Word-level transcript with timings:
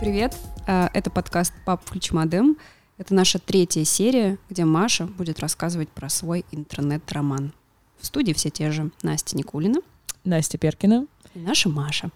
Привет, 0.00 0.34
э, 0.66 0.88
это 0.92 1.10
подкаст 1.10 1.52
«Пап, 1.64 1.82
включи 1.84 2.12
модем». 2.12 2.56
Это 2.98 3.14
наша 3.14 3.38
третья 3.38 3.84
серия, 3.84 4.38
где 4.50 4.64
Маша 4.64 5.06
будет 5.06 5.38
рассказывать 5.38 5.88
про 5.88 6.08
свой 6.08 6.44
интернет-роман. 6.50 7.52
В 8.00 8.06
студии 8.06 8.32
все 8.32 8.50
те 8.50 8.72
же 8.72 8.90
Настя 9.02 9.36
Никулина. 9.36 9.80
Настя 10.24 10.58
Перкина. 10.58 11.06
И 11.34 11.38
наша 11.38 11.68
Маша. 11.68 12.10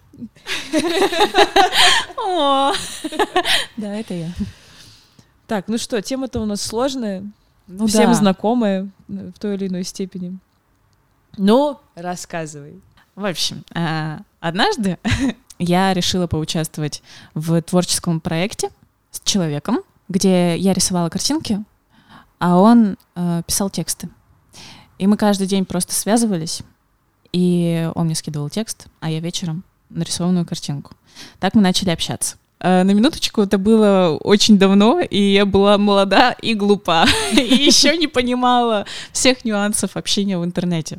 Да, 3.76 3.94
это 3.94 4.14
я. 4.14 4.32
Так, 5.46 5.68
ну 5.68 5.78
что, 5.78 6.02
тема-то 6.02 6.40
у 6.40 6.46
нас 6.46 6.60
сложная, 6.60 7.24
ну, 7.68 7.86
всем 7.86 8.06
да. 8.06 8.14
знакомая 8.14 8.88
в 9.06 9.38
той 9.38 9.54
или 9.54 9.68
иной 9.68 9.84
степени. 9.84 10.38
Ну, 11.36 11.78
рассказывай. 11.94 12.80
В 13.14 13.24
общем, 13.24 13.64
э, 13.74 14.18
однажды 14.40 14.98
я 15.58 15.92
решила 15.92 16.26
поучаствовать 16.26 17.02
в 17.34 17.60
творческом 17.62 18.20
проекте 18.20 18.70
с 19.10 19.20
человеком, 19.20 19.80
где 20.08 20.56
я 20.56 20.72
рисовала 20.72 21.08
картинки, 21.08 21.64
а 22.38 22.56
он 22.56 22.96
э, 23.14 23.42
писал 23.46 23.70
тексты. 23.70 24.08
И 24.98 25.06
мы 25.06 25.16
каждый 25.16 25.46
день 25.46 25.64
просто 25.64 25.94
связывались, 25.94 26.62
и 27.32 27.90
он 27.94 28.06
мне 28.06 28.14
скидывал 28.14 28.48
текст, 28.50 28.86
а 29.00 29.10
я 29.10 29.20
вечером 29.20 29.64
нарисованную 29.90 30.46
картинку. 30.46 30.94
Так 31.38 31.54
мы 31.54 31.60
начали 31.62 31.90
общаться. 31.90 32.36
Э, 32.60 32.82
на 32.82 32.90
минуточку 32.92 33.42
это 33.42 33.58
было 33.58 34.18
очень 34.20 34.58
давно, 34.58 35.00
и 35.00 35.20
я 35.20 35.46
была 35.46 35.78
молода 35.78 36.32
и 36.32 36.54
глупа, 36.54 37.06
и 37.32 37.54
еще 37.54 37.96
не 37.96 38.06
понимала 38.06 38.86
всех 39.12 39.44
нюансов 39.44 39.96
общения 39.96 40.38
в 40.38 40.44
интернете. 40.44 40.98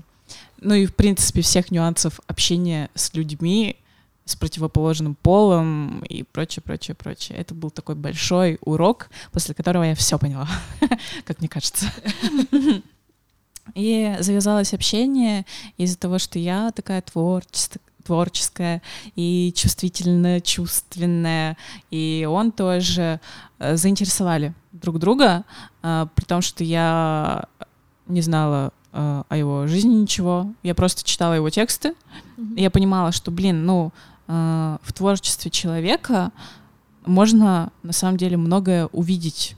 Ну 0.61 0.73
и, 0.73 0.85
в 0.85 0.95
принципе, 0.95 1.41
всех 1.41 1.71
нюансов 1.71 2.19
общения 2.27 2.89
с 2.93 3.13
людьми, 3.13 3.77
с 4.25 4.35
противоположным 4.35 5.15
полом 5.15 6.01
и 6.01 6.23
прочее, 6.23 6.61
прочее, 6.63 6.95
прочее. 6.95 7.37
Это 7.37 7.55
был 7.55 7.71
такой 7.71 7.95
большой 7.95 8.59
урок, 8.61 9.09
после 9.31 9.55
которого 9.55 9.83
я 9.83 9.95
все 9.95 10.19
поняла, 10.19 10.47
как 11.25 11.39
мне 11.39 11.49
кажется. 11.49 11.85
И 13.75 14.15
завязалось 14.19 14.73
общение 14.73 15.45
из-за 15.77 15.97
того, 15.97 16.17
что 16.17 16.39
я 16.39 16.71
такая 16.71 17.01
творческая, 17.01 17.79
творческая 18.09 18.81
и 19.15 19.53
чувствительно 19.55 20.41
чувственная, 20.41 21.57
и 21.91 22.27
он 22.27 22.51
тоже 22.51 23.19
э, 23.59 23.75
заинтересовали 23.75 24.55
друг 24.71 24.97
друга, 24.97 25.45
э, 25.83 26.07
при 26.15 26.25
том, 26.25 26.41
что 26.41 26.63
я 26.63 27.45
не 28.07 28.21
знала 28.21 28.73
э, 28.93 29.23
о 29.29 29.37
его 29.37 29.67
жизни 29.67 29.93
ничего, 29.93 30.51
я 30.63 30.73
просто 30.73 31.03
читала 31.03 31.33
его 31.33 31.51
тексты, 31.51 31.89
mm-hmm. 31.89 32.59
я 32.59 32.71
понимала, 32.71 33.11
что, 33.11 33.29
блин, 33.29 33.65
ну, 33.65 33.91
в 34.27 34.93
творчестве 34.93 35.49
человека 35.49 36.31
можно 37.05 37.71
на 37.81 37.93
самом 37.93 38.17
деле 38.17 38.37
многое 38.37 38.85
увидеть 38.91 39.55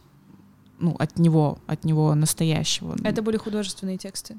ну, 0.78 0.96
от 0.98 1.18
него, 1.18 1.58
от 1.66 1.84
него 1.84 2.14
настоящего. 2.14 2.96
Это 3.04 3.20
были 3.20 3.36
художественные 3.36 3.98
тексты? 3.98 4.38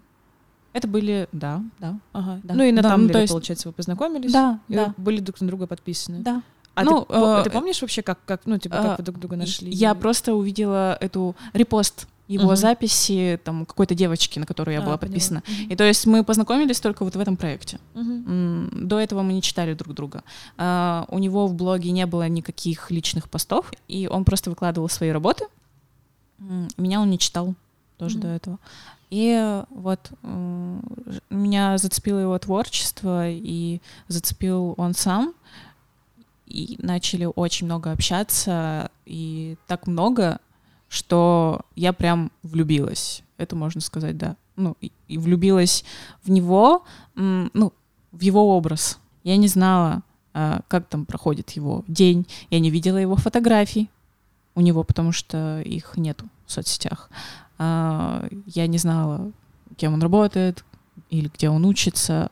Это 0.73 0.88
были, 0.88 1.27
да, 1.31 1.63
да. 1.79 1.99
Ага. 2.11 2.41
да. 2.43 2.53
Ну 2.55 2.63
и 2.63 2.71
на 2.71 2.81
да, 2.81 2.89
Тамблере, 2.89 3.13
ну, 3.13 3.19
есть... 3.21 3.33
получается, 3.33 3.67
вы 3.69 3.73
познакомились? 3.73 4.31
Да, 4.31 4.59
да. 4.67 4.93
Были 4.97 5.19
друг 5.19 5.39
на 5.39 5.47
друга 5.47 5.67
подписаны? 5.67 6.19
Да. 6.19 6.41
А 6.75 6.83
ну, 6.83 7.05
ты, 7.05 7.13
э, 7.13 7.41
ты 7.43 7.49
помнишь 7.52 7.81
вообще, 7.81 8.02
как, 8.02 8.17
как, 8.25 8.41
ну, 8.45 8.57
типа, 8.57 8.75
как 8.77 8.85
э, 8.85 8.95
вы 8.97 9.03
друг 9.03 9.19
друга 9.19 9.35
нашли? 9.35 9.71
Я 9.71 9.93
просто 9.93 10.33
увидела 10.33 10.97
эту 10.99 11.35
репост 11.53 12.07
его 12.27 12.53
uh-huh. 12.53 12.55
записи 12.55 13.39
там 13.43 13.65
какой-то 13.65 13.95
девочки, 13.95 14.39
на 14.39 14.45
которую 14.45 14.73
я 14.73 14.81
а, 14.81 14.85
была 14.85 14.97
подписана. 14.97 15.43
Uh-huh. 15.45 15.73
И 15.73 15.75
то 15.75 15.83
есть 15.83 16.05
мы 16.05 16.23
познакомились 16.23 16.80
только 16.80 17.03
вот 17.03 17.15
в 17.15 17.19
этом 17.19 17.35
проекте. 17.35 17.80
Uh-huh. 17.93 18.69
До 18.85 18.97
этого 18.97 19.21
мы 19.21 19.33
не 19.33 19.41
читали 19.41 19.73
друг 19.73 19.93
друга. 19.93 20.23
Uh, 20.58 21.05
у 21.09 21.19
него 21.19 21.47
в 21.47 21.53
блоге 21.53 21.91
не 21.91 22.05
было 22.05 22.27
никаких 22.30 22.92
личных 22.92 23.30
постов, 23.30 23.71
и 23.87 24.08
он 24.08 24.23
просто 24.23 24.49
выкладывал 24.49 24.89
свои 24.89 25.09
работы. 25.09 25.45
Меня 26.77 27.02
он 27.02 27.09
не 27.09 27.19
читал 27.19 27.55
тоже 27.98 28.17
uh-huh. 28.17 28.21
до 28.21 28.27
этого. 28.30 28.59
И 29.13 29.63
вот 29.69 30.09
меня 31.29 31.77
зацепило 31.77 32.17
его 32.17 32.39
творчество, 32.39 33.29
и 33.29 33.79
зацепил 34.07 34.73
он 34.77 34.95
сам. 34.95 35.35
И 36.47 36.79
начали 36.79 37.29
очень 37.35 37.67
много 37.67 37.91
общаться, 37.91 38.89
и 39.05 39.55
так 39.67 39.85
много, 39.85 40.39
что 40.89 41.61
я 41.75 41.93
прям 41.93 42.31
влюбилась. 42.41 43.21
Это 43.37 43.55
можно 43.55 43.81
сказать, 43.81 44.17
да. 44.17 44.35
Ну, 44.55 44.75
и, 44.81 44.91
и 45.07 45.19
влюбилась 45.19 45.85
в 46.23 46.31
него, 46.31 46.83
ну, 47.13 47.71
в 48.11 48.21
его 48.21 48.57
образ. 48.57 48.97
Я 49.23 49.37
не 49.37 49.47
знала, 49.47 50.01
а, 50.33 50.61
как 50.67 50.87
там 50.87 51.05
проходит 51.05 51.51
его 51.51 51.83
день. 51.87 52.25
Я 52.49 52.59
не 52.59 52.71
видела 52.71 52.97
его 52.97 53.15
фотографий 53.15 53.91
у 54.55 54.61
него, 54.61 54.83
потому 54.83 55.11
что 55.11 55.61
их 55.61 55.97
нету 55.97 56.25
в 56.47 56.51
соцсетях. 56.51 57.11
А, 57.65 58.27
я 58.47 58.67
не 58.67 58.77
знала, 58.77 59.31
кем 59.77 59.93
он 59.93 60.01
работает 60.01 60.65
или 61.09 61.31
где 61.33 61.49
он 61.49 61.65
учится. 61.65 62.29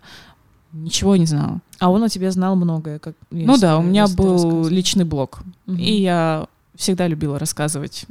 Ничего 0.73 1.15
не 1.15 1.25
знала. 1.25 1.59
А 1.79 1.89
он 1.89 2.03
о 2.03 2.09
тебе 2.09 2.31
знал 2.31 2.55
многое, 2.55 2.99
как 2.99 3.15
Ну 3.29 3.57
да, 3.57 3.77
у 3.77 3.81
меня 3.81 4.07
был 4.07 4.67
личный 4.67 5.05
блог. 5.05 5.41
Угу. 5.67 5.77
И 5.77 6.01
я 6.01 6.47
всегда 6.75 7.07
любила 7.07 7.39
рассказывать 7.39 8.05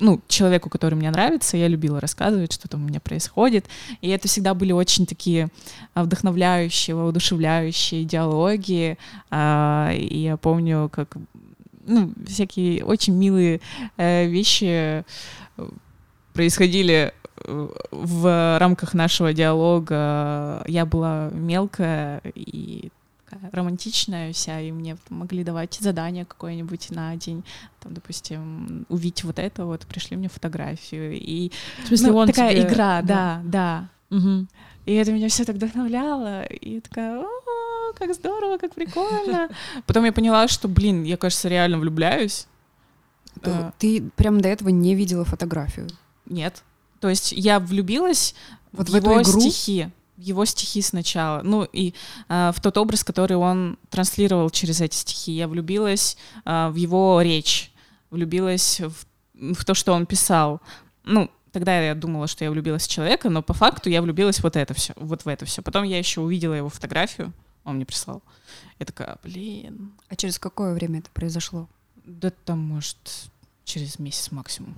ну, 0.00 0.20
человеку, 0.26 0.70
который 0.70 0.96
мне 0.96 1.08
нравится, 1.10 1.56
я 1.56 1.68
любила 1.68 2.00
рассказывать, 2.00 2.52
что 2.52 2.68
там 2.68 2.84
у 2.84 2.88
меня 2.88 2.98
происходит. 3.00 3.66
И 4.00 4.08
это 4.08 4.26
всегда 4.26 4.52
были 4.52 4.72
очень 4.72 5.06
такие 5.06 5.50
вдохновляющие, 5.94 6.96
воодушевляющие 6.96 8.04
диалоги. 8.04 8.98
А, 9.30 9.92
и 9.94 10.18
я 10.18 10.36
помню, 10.36 10.90
как 10.92 11.16
ну, 11.86 12.12
всякие 12.26 12.84
очень 12.84 13.14
милые 13.14 13.60
э, 13.96 14.26
вещи 14.26 15.04
происходили 16.34 17.14
э, 17.38 17.68
в 17.90 18.58
рамках 18.58 18.92
нашего 18.92 19.32
диалога. 19.32 20.62
Я 20.66 20.84
была 20.84 21.30
мелкая 21.32 22.20
и 22.34 22.90
романтичная 23.52 24.32
вся, 24.32 24.60
и 24.60 24.70
мне 24.70 24.96
могли 25.08 25.44
давать 25.44 25.74
задание 25.80 26.24
какое-нибудь 26.24 26.90
на 26.90 27.16
день, 27.16 27.44
там, 27.80 27.94
допустим, 27.94 28.86
увидеть 28.88 29.24
вот 29.24 29.38
это, 29.38 29.64
вот, 29.64 29.86
пришли 29.86 30.16
мне 30.16 30.28
фотографию, 30.28 31.12
и 31.14 31.50
в 31.84 31.88
смысле, 31.88 32.08
ну, 32.08 32.16
он 32.16 32.26
такая 32.28 32.52
тебе... 32.52 32.62
игра, 32.62 33.02
да, 33.02 33.40
да. 33.44 33.88
да. 34.10 34.16
Угу. 34.16 34.46
И 34.86 34.94
это 34.94 35.12
меня 35.12 35.28
все 35.28 35.44
так 35.44 35.56
вдохновляло, 35.56 36.44
и 36.44 36.74
я 36.74 36.80
такая, 36.80 37.20
о, 37.20 37.92
как 37.94 38.14
здорово, 38.14 38.58
как 38.58 38.74
прикольно. 38.74 39.48
Потом 39.86 40.04
я 40.04 40.12
поняла, 40.12 40.46
что, 40.48 40.68
блин, 40.68 41.04
я, 41.04 41.16
кажется, 41.16 41.48
реально 41.48 41.78
влюбляюсь. 41.78 42.46
Э, 43.42 43.72
ты 43.78 44.02
прям 44.16 44.40
до 44.40 44.48
этого 44.48 44.68
не 44.68 44.94
видела 44.94 45.24
фотографию? 45.24 45.88
Нет. 46.26 46.62
То 47.00 47.08
есть 47.08 47.32
я 47.32 47.60
влюбилась 47.60 48.34
вот 48.72 48.88
в, 48.88 48.92
в 48.92 48.96
его 48.96 49.22
игру? 49.22 49.40
стихи, 49.40 49.88
в 50.16 50.20
его 50.20 50.44
стихи 50.44 50.80
сначала, 50.80 51.42
ну 51.42 51.64
и 51.64 51.94
э, 52.28 52.52
в 52.54 52.60
тот 52.60 52.78
образ, 52.78 53.04
который 53.04 53.36
он 53.36 53.78
транслировал 53.90 54.50
через 54.50 54.80
эти 54.80 54.94
стихи. 54.94 55.32
Я 55.32 55.48
влюбилась 55.48 56.16
э, 56.44 56.68
в 56.68 56.76
его 56.76 57.20
речь, 57.20 57.72
влюбилась 58.10 58.80
в, 58.80 59.54
в 59.54 59.64
то, 59.64 59.74
что 59.74 59.92
он 59.92 60.06
писал. 60.06 60.60
Ну, 61.04 61.30
тогда 61.52 61.78
я 61.80 61.94
думала, 61.94 62.26
что 62.26 62.44
я 62.44 62.50
влюбилась 62.50 62.86
в 62.86 62.90
человека, 62.90 63.28
но 63.28 63.42
по 63.42 63.54
факту 63.54 63.90
я 63.90 64.02
влюбилась 64.02 64.42
вот 64.42 64.56
это 64.56 64.74
все, 64.74 64.92
вот 64.96 65.24
в 65.24 65.28
это 65.28 65.44
все. 65.44 65.62
Потом 65.62 65.84
я 65.84 65.98
еще 65.98 66.20
увидела 66.20 66.54
его 66.54 66.68
фотографию, 66.68 67.32
он 67.64 67.76
мне 67.76 67.86
прислал. 67.86 68.22
Я 68.78 68.86
такая, 68.86 69.18
блин. 69.22 69.92
А 70.08 70.16
через 70.16 70.38
какое 70.38 70.74
время 70.74 71.00
это 71.00 71.10
произошло? 71.10 71.68
Да 72.04 72.30
там, 72.30 72.58
может, 72.58 72.98
через 73.64 73.98
месяц 73.98 74.30
максимум. 74.30 74.74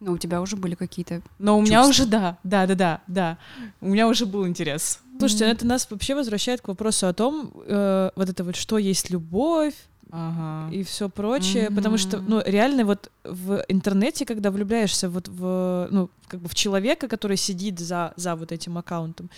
Но 0.00 0.12
у 0.12 0.18
тебя 0.18 0.40
уже 0.40 0.56
были 0.56 0.74
какие-то. 0.74 1.22
Но 1.38 1.58
у 1.58 1.62
меня 1.62 1.86
уже, 1.86 2.06
да, 2.06 2.38
да, 2.44 2.66
да, 2.66 2.74
да, 2.74 3.00
да. 3.06 3.38
У 3.80 3.88
меня 3.88 4.06
уже 4.06 4.26
был 4.26 4.46
интерес. 4.46 5.00
Слушайте, 5.18 5.44
mm-hmm. 5.44 5.52
это 5.52 5.66
нас 5.66 5.90
вообще 5.90 6.14
возвращает 6.14 6.60
к 6.60 6.68
вопросу 6.68 7.08
о 7.08 7.12
том, 7.12 7.52
э, 7.66 8.10
вот 8.14 8.28
это 8.28 8.44
вот, 8.44 8.54
что 8.54 8.78
есть 8.78 9.10
любовь, 9.10 9.74
ага. 10.10 10.72
и 10.72 10.84
все 10.84 11.08
прочее, 11.08 11.66
mm-hmm. 11.66 11.74
потому 11.74 11.98
что, 11.98 12.20
ну, 12.20 12.40
реально 12.44 12.84
вот 12.84 13.10
в 13.24 13.64
интернете, 13.66 14.24
когда 14.24 14.52
влюбляешься 14.52 15.10
вот 15.10 15.26
в, 15.26 15.88
ну, 15.90 16.10
как 16.28 16.40
бы 16.40 16.48
в 16.48 16.54
человека, 16.54 17.08
который 17.08 17.36
сидит 17.36 17.80
за, 17.80 18.12
за 18.16 18.36
вот 18.36 18.52
этим 18.52 18.78
аккаунтом, 18.78 19.28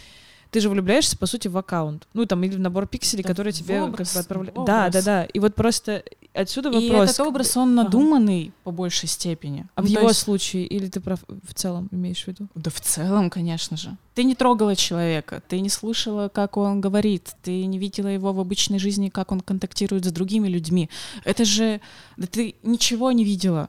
ты 0.50 0.60
же 0.60 0.68
влюбляешься, 0.68 1.16
по 1.16 1.26
сути, 1.26 1.48
в 1.48 1.56
аккаунт. 1.56 2.08
Ну, 2.12 2.26
там, 2.26 2.42
или 2.42 2.56
в 2.56 2.60
набор 2.60 2.86
пикселей, 2.86 3.22
да 3.22 3.28
который 3.28 3.52
тебе 3.52 3.82
образ, 3.82 4.08
как 4.08 4.14
бы 4.14 4.20
отправляют. 4.20 4.66
Да, 4.66 4.88
да, 4.90 5.02
да. 5.02 5.24
И 5.24 5.38
вот 5.38 5.54
просто 5.54 6.02
отсюда 6.34 6.70
вопрос. 6.70 6.84
И 6.84 7.12
этот 7.12 7.20
образ, 7.20 7.56
он 7.56 7.74
надуманный 7.74 8.44
ага. 8.44 8.52
по 8.64 8.70
большей 8.70 9.08
степени. 9.08 9.66
А 9.74 9.82
ну, 9.82 9.86
в 9.86 9.90
его 9.90 10.08
есть... 10.08 10.20
случае, 10.20 10.66
или 10.66 10.88
ты 10.88 11.00
прав 11.00 11.20
в 11.28 11.54
целом 11.54 11.88
имеешь 11.90 12.24
в 12.24 12.28
виду? 12.28 12.48
Да 12.54 12.70
в 12.70 12.80
целом, 12.80 13.30
конечно 13.30 13.76
же. 13.76 13.96
Ты 14.14 14.24
не 14.24 14.34
трогала 14.34 14.76
человека, 14.76 15.42
ты 15.48 15.60
не 15.60 15.68
слышала, 15.68 16.28
как 16.28 16.56
он 16.56 16.80
говорит, 16.80 17.34
ты 17.42 17.64
не 17.66 17.78
видела 17.78 18.08
его 18.08 18.32
в 18.32 18.40
обычной 18.40 18.78
жизни, 18.78 19.08
как 19.08 19.32
он 19.32 19.40
контактирует 19.40 20.04
с 20.04 20.12
другими 20.12 20.48
людьми. 20.48 20.90
Это 21.24 21.44
же... 21.44 21.80
Да 22.16 22.26
ты 22.26 22.54
ничего 22.62 23.12
не 23.12 23.24
видела. 23.24 23.68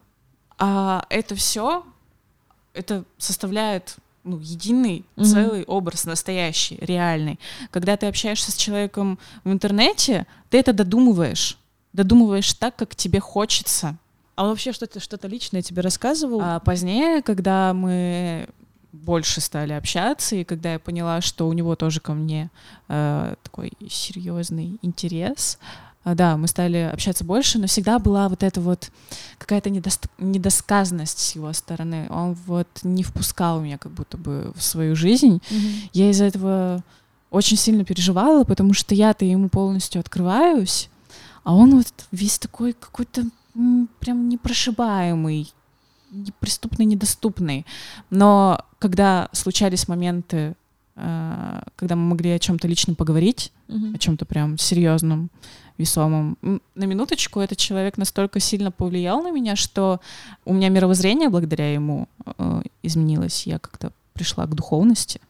А 0.58 1.06
это 1.10 1.36
все, 1.36 1.84
это 2.74 3.04
составляет 3.18 3.98
ну, 4.24 4.38
единый, 4.40 5.06
mm-hmm. 5.16 5.26
целый 5.26 5.64
образ, 5.64 6.06
настоящий, 6.06 6.78
реальный. 6.82 7.40
Когда 7.72 7.98
ты 7.98 8.06
общаешься 8.06 8.52
с 8.52 8.56
человеком 8.56 9.18
в 9.44 9.52
интернете, 9.52 10.28
ты 10.50 10.60
это 10.60 10.74
додумываешь. 10.74 11.58
Додумываешь 11.94 12.54
так, 12.54 12.76
как 12.76 12.96
тебе 12.96 13.20
хочется. 13.20 13.98
А 14.36 14.44
он 14.44 14.50
вообще 14.50 14.72
что-то 14.72 15.00
что 15.00 15.20
личное 15.28 15.62
тебе 15.62 15.82
рассказывал? 15.82 16.42
А 16.42 16.60
позднее, 16.60 17.22
когда 17.22 17.74
мы 17.74 18.48
больше 18.92 19.42
стали 19.42 19.74
общаться, 19.74 20.36
и 20.36 20.44
когда 20.44 20.74
я 20.74 20.80
поняла, 20.80 21.22
что 21.22 21.48
у 21.48 21.54
него 21.54 21.76
тоже 21.76 22.00
ко 22.00 22.14
мне 22.14 22.50
э, 22.88 23.36
такой 23.44 23.72
серьезный 23.90 24.78
интерес, 24.82 25.58
э, 26.04 26.14
да, 26.14 26.38
мы 26.38 26.48
стали 26.48 26.90
общаться 26.92 27.24
больше, 27.24 27.58
но 27.58 27.68
всегда 27.68 28.00
была 28.00 28.28
вот 28.30 28.44
эта 28.44 28.60
вот 28.62 28.92
какая-то 29.38 29.70
недос- 29.70 30.10
недосказанность 30.18 31.20
с 31.20 31.36
его 31.36 31.54
стороны. 31.54 32.08
Он 32.10 32.34
вот 32.46 32.68
не 32.84 33.04
впускал 33.04 33.62
меня 33.62 33.78
как 33.78 33.92
будто 33.92 34.18
бы 34.18 34.52
в 34.56 34.64
свою 34.64 34.96
жизнь. 34.96 35.42
Mm-hmm. 35.50 35.90
Я 35.94 36.10
из-за 36.10 36.26
этого 36.26 36.84
очень 37.30 37.58
сильно 37.58 37.86
переживала, 37.86 38.44
потому 38.44 38.74
что 38.74 38.94
я-то 38.94 39.24
ему 39.24 39.48
полностью 39.48 40.02
открываюсь, 40.02 40.90
а 41.44 41.56
он 41.56 41.78
вот 41.78 41.88
весь 42.12 42.40
такой 42.40 42.74
какой-то 42.74 43.26
прям 44.00 44.30
непрошибаемый, 44.30 45.52
неприступный, 46.12 46.86
недоступный. 46.86 47.66
Но 48.10 48.60
когда 48.80 49.30
случались 49.32 49.88
моменты, 49.88 50.56
э, 50.96 51.62
когда 51.76 51.96
мы 51.96 52.10
могли 52.10 52.32
о 52.32 52.40
чем-то 52.40 52.68
лично 52.68 52.94
поговорить, 52.96 53.52
mm-hmm. 53.68 53.96
о 53.96 53.98
чем-то 53.98 54.26
прям 54.26 54.58
серьезном, 54.58 55.30
весомом, 55.78 56.38
на 56.42 56.86
минуточку 56.86 57.40
этот 57.40 57.58
человек 57.58 57.98
настолько 57.98 58.40
сильно 58.40 58.72
повлиял 58.72 59.22
на 59.24 59.32
меня, 59.32 59.56
что 59.56 60.00
у 60.46 60.54
меня 60.54 60.70
мировоззрение 60.70 61.30
благодаря 61.30 61.74
ему 61.74 62.08
э, 62.26 62.62
изменилось. 62.84 63.48
Я 63.48 63.60
как-то 63.60 63.92
пришла 64.14 64.46
к 64.46 64.56
духовности. 64.56 65.22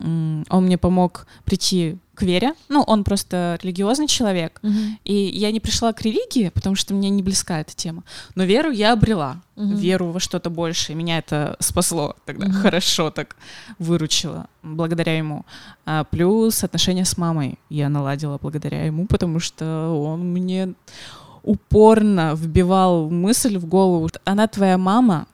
Он 0.00 0.64
мне 0.64 0.78
помог 0.78 1.26
прийти 1.44 1.98
к 2.18 2.22
вере. 2.22 2.54
Ну, 2.68 2.82
он 2.82 3.04
просто 3.04 3.58
религиозный 3.62 4.08
человек. 4.08 4.58
Uh-huh. 4.62 4.90
И 5.04 5.14
я 5.14 5.52
не 5.52 5.60
пришла 5.60 5.92
к 5.92 6.02
религии, 6.02 6.50
потому 6.52 6.74
что 6.74 6.92
мне 6.92 7.10
не 7.10 7.22
близка 7.22 7.60
эта 7.60 7.74
тема. 7.76 8.02
Но 8.34 8.44
веру 8.44 8.72
я 8.72 8.92
обрела. 8.92 9.40
Uh-huh. 9.56 9.76
Веру 9.76 10.10
во 10.10 10.18
что-то 10.18 10.50
большее. 10.50 10.96
Меня 10.96 11.18
это 11.18 11.56
спасло 11.60 12.16
тогда. 12.24 12.46
Uh-huh. 12.46 12.52
Хорошо 12.52 13.10
так 13.10 13.36
выручило 13.78 14.46
благодаря 14.64 15.16
ему. 15.16 15.46
А 15.86 16.04
плюс 16.04 16.64
отношения 16.64 17.04
с 17.04 17.16
мамой 17.16 17.58
я 17.70 17.88
наладила 17.88 18.38
благодаря 18.42 18.84
ему, 18.84 19.06
потому 19.06 19.38
что 19.38 19.90
он 19.90 20.32
мне 20.32 20.74
упорно 21.44 22.34
вбивал 22.34 23.10
мысль 23.10 23.58
в 23.58 23.66
голову. 23.66 24.08
Она 24.24 24.48
твоя 24.48 24.76
мама, 24.76 25.26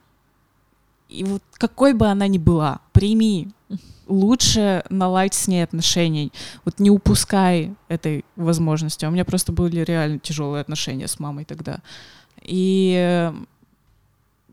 и 1.09 1.25
вот 1.25 1.43
какой 1.55 1.95
бы 1.95 2.07
она 2.07 2.29
ни 2.29 2.39
была, 2.39 2.81
прими 2.93 3.49
лучше 4.07 4.85
наладить 4.91 5.35
с 5.35 5.49
ней 5.49 5.63
отношений. 5.63 6.33
Вот 6.65 6.79
не 6.79 6.91
упускай 6.91 7.75
этой 7.89 8.25
возможности. 8.37 9.05
У 9.07 9.11
меня 9.11 9.25
просто 9.25 9.53
были 9.53 9.81
реально 9.81 10.19
тяжелые 10.19 10.61
отношения 10.61 11.09
с 11.09 11.19
мамой 11.19 11.45
тогда. 11.45 11.79
И 12.43 13.33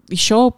еще 0.08 0.54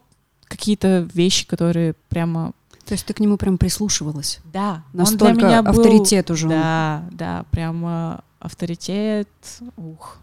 какие-то 0.46 1.10
вещи, 1.14 1.48
которые 1.48 1.96
прямо 2.10 2.54
то 2.86 2.94
есть 2.94 3.06
ты 3.06 3.14
к 3.14 3.22
нему 3.22 3.38
прям 3.38 3.58
прислушивалась? 3.58 4.40
Да. 4.52 4.84
Настолько 4.92 5.24
он 5.24 5.38
для 5.38 5.48
меня 5.48 5.62
был, 5.62 5.72
авторитет 5.72 6.30
уже. 6.30 6.50
Да, 6.50 7.06
да, 7.12 7.46
прямо 7.50 8.24
авторитет. 8.40 9.30
Ух. 9.78 10.18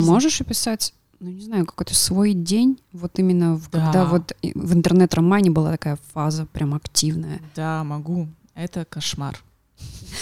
Можешь 0.00 0.40
описать 0.40 0.94
ну, 1.22 1.30
не 1.30 1.40
знаю, 1.40 1.64
какой-то 1.66 1.94
свой 1.94 2.32
день, 2.32 2.80
вот 2.92 3.16
именно 3.20 3.54
в, 3.54 3.70
да. 3.70 3.84
когда 3.84 4.04
вот 4.04 4.34
в 4.42 4.74
интернет-романе 4.74 5.52
была 5.52 5.70
такая 5.70 5.96
фаза 6.12 6.46
прям 6.46 6.74
активная. 6.74 7.40
Да, 7.54 7.84
могу. 7.84 8.28
Это 8.54 8.84
кошмар. 8.84 9.38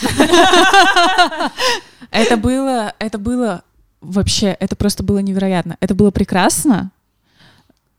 Это 2.11 2.37
было, 2.37 2.93
это 2.99 3.19
было 3.19 3.63
вообще, 4.01 4.49
это 4.49 4.75
просто 4.75 5.05
было 5.05 5.19
невероятно. 5.19 5.77
Это 5.81 5.95
было 5.95 6.11
прекрасно, 6.11 6.91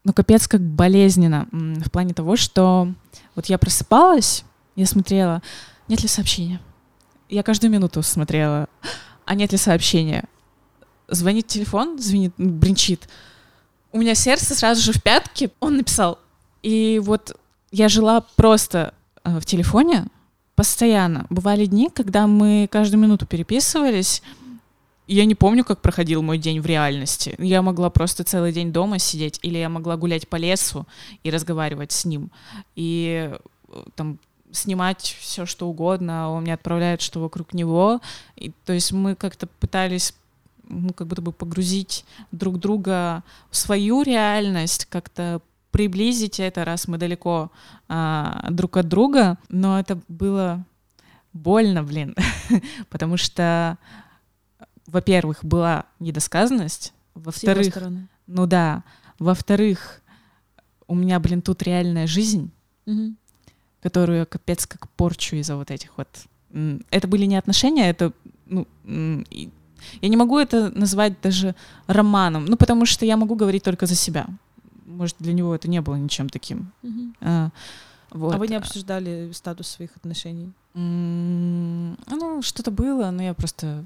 но 0.03 0.12
капец 0.12 0.50
как 0.50 0.59
болезненно 0.59 1.48
в 1.51 1.89
плане 1.89 2.13
того, 2.13 2.36
что 2.36 2.92
вот 3.36 3.45
я 3.45 3.57
просыпалась, 3.57 4.44
я 4.75 4.86
смотрела, 4.86 5.42
нет 5.88 6.01
ли 6.01 6.09
сообщения. 6.09 6.59
Я 7.30 7.42
каждую 7.42 7.71
минуту 7.71 8.03
смотрела, 8.03 8.68
а 9.25 9.33
нет 9.36 9.53
ли 9.53 9.57
сообщения 9.57 10.25
звонит 11.12 11.48
телефон, 11.48 12.00
звенит, 12.00 12.34
бринчит. 12.38 13.08
У 13.92 13.98
меня 14.00 14.16
сердце 14.16 14.56
сразу 14.56 14.81
же 14.81 14.94
в 14.94 15.04
пятке. 15.04 15.52
Он 15.60 15.78
написал. 15.78 16.18
И 16.63 17.00
вот 17.04 17.38
я 17.72 17.90
жила 17.90 18.22
просто 18.36 18.94
э, 19.24 19.40
в 19.40 19.46
телефоне 19.46 20.06
постоянно. 20.56 21.25
Бывали 21.30 21.66
дни, 21.66 21.90
когда 21.94 22.28
мы 22.28 22.68
каждую 22.72 23.02
минуту 23.02 23.25
переписывались. 23.25 24.24
Я 25.08 25.25
не 25.25 25.36
помню, 25.36 25.66
как 25.66 25.81
проходил 25.81 26.22
мой 26.22 26.38
день 26.38 26.62
в 26.62 26.66
реальности. 26.66 27.36
Я 27.38 27.62
могла 27.62 27.90
просто 27.90 28.24
целый 28.24 28.54
день 28.54 28.72
дома 28.72 28.98
сидеть, 28.98 29.40
или 29.42 29.58
я 29.58 29.68
могла 29.68 29.98
гулять 29.98 30.28
по 30.28 30.38
лесу 30.38 30.88
и 31.24 31.31
разговаривать 31.31 31.92
с 31.92 32.06
ним. 32.06 32.31
И 32.75 33.30
э, 33.68 33.84
там 33.96 34.19
снимать 34.52 35.18
все, 35.19 35.46
что 35.46 35.68
угодно, 35.68 36.31
он 36.31 36.44
мне 36.44 36.54
отправляет, 36.54 37.02
что 37.02 37.19
вокруг 37.19 37.54
него. 37.54 38.02
И, 38.36 38.52
то 38.66 38.74
есть 38.74 38.92
мы 38.92 39.16
как-то 39.16 39.48
пытались 39.48 40.13
ну, 40.68 40.94
как 40.94 41.08
будто 41.08 41.22
бы 41.22 41.31
погрузить 41.31 42.06
друг 42.31 42.60
друга 42.60 43.24
в 43.50 43.58
свою 43.58 44.02
реальность, 44.04 44.86
как-то 44.86 45.42
приблизить 45.72 46.40
это, 46.40 46.66
раз 46.66 46.88
мы 46.88 46.98
далеко 46.98 47.52
а, 47.88 48.48
друг 48.52 48.78
от 48.78 48.88
друга, 48.88 49.38
но 49.50 49.80
это 49.80 50.00
было 50.08 50.66
больно, 51.34 51.84
блин, 51.84 52.16
потому 52.90 53.18
что, 53.18 53.78
во-первых, 54.86 55.44
была 55.44 55.86
недосказанность, 56.00 56.94
во-вторых, 57.16 57.74
ну 58.28 58.48
да, 58.48 58.84
во-вторых, 59.18 60.02
у 60.88 60.96
меня, 60.96 61.19
блин, 61.19 61.42
тут 61.42 61.63
реальная 61.63 62.08
жизнь, 62.08 62.52
угу. 62.86 63.13
которую 63.81 64.19
я 64.19 64.25
капец 64.25 64.66
как 64.66 64.90
порчу 64.90 65.38
из-за 65.38 65.56
вот 65.56 65.72
этих 65.72 65.98
вот. 65.98 66.08
Это 66.90 67.08
были 67.08 67.25
не 67.25 67.38
отношения, 67.38 67.90
это 67.90 68.12
ну, 68.46 68.68
я 70.01 70.10
не 70.10 70.18
могу 70.18 70.38
это 70.38 70.69
назвать 70.78 71.19
даже 71.22 71.56
романом, 71.88 72.45
ну, 72.45 72.57
потому 72.57 72.86
что 72.86 73.06
я 73.06 73.18
могу 73.18 73.36
говорить 73.36 73.63
только 73.63 73.86
за 73.86 73.95
себя. 73.95 74.28
Может, 74.86 75.16
для 75.19 75.33
него 75.33 75.56
это 75.56 75.69
не 75.69 75.81
было 75.81 75.95
ничем 75.95 76.30
таким. 76.30 76.72
Mm-hmm. 76.83 77.13
А, 77.22 77.50
вот. 78.12 78.36
а 78.36 78.38
вы 78.38 78.48
не 78.48 78.56
обсуждали 78.56 79.31
статус 79.33 79.68
своих 79.68 79.95
отношений? 79.95 80.51
Mm-hmm. 80.74 82.00
Ну, 82.10 82.41
что-то 82.41 82.72
было, 82.72 83.12
но 83.12 83.24
я 83.24 83.34
просто 83.34 83.84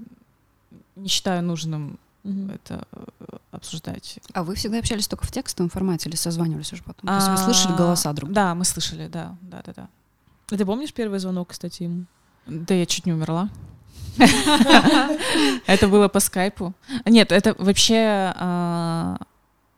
не 0.96 1.08
считаю 1.08 1.44
нужным 1.44 2.00
mm-hmm. 2.24 2.56
это 2.56 2.88
э, 2.92 3.38
обсуждать. 3.52 4.20
А 4.34 4.44
вы 4.44 4.56
всегда 4.56 4.80
общались 4.80 5.08
только 5.08 5.26
в 5.26 5.32
текстовом 5.32 5.70
формате 5.70 6.10
или 6.10 6.16
созванивались 6.16 6.74
уже 6.74 6.84
потом? 6.84 7.08
То 7.08 7.16
есть 7.16 7.30
вы 7.30 7.38
слышали 7.38 7.74
а, 7.74 7.78
голоса 7.78 8.14
друг 8.14 8.30
друга? 8.30 8.36
Да, 8.36 8.56
мы 8.56 8.66
слышали, 8.66 9.08
да, 9.08 9.36
да, 9.42 9.62
да, 9.66 9.74
да. 9.76 9.90
А 10.52 10.58
ты 10.58 10.66
помнишь 10.66 10.94
первый 10.94 11.20
звонок, 11.20 11.50
кстати, 11.50 11.84
ему? 11.84 12.06
Да 12.46 12.74
я 12.74 12.86
чуть 12.86 13.06
не 13.06 13.14
умерла. 13.14 13.50
Это 15.68 15.88
было 15.88 16.08
по 16.08 16.20
скайпу. 16.20 16.74
Нет, 17.06 17.32
это 17.32 17.54
вообще 17.58 18.34
а, 18.36 19.18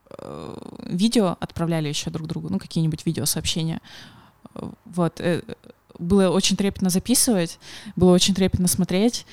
э, 0.09 0.57
видео 0.85 1.37
отправляли 1.39 1.87
еще 1.87 2.09
друг 2.09 2.27
другу, 2.27 2.49
ну, 2.49 2.59
какие-нибудь 2.59 3.05
видеосообщения. 3.05 3.81
Вот. 4.85 5.19
Э, 5.19 5.41
было 5.97 6.29
очень 6.29 6.55
трепетно 6.55 6.89
записывать, 6.89 7.59
было 7.95 8.13
очень 8.13 8.35
трепетно 8.35 8.67
смотреть. 8.67 9.25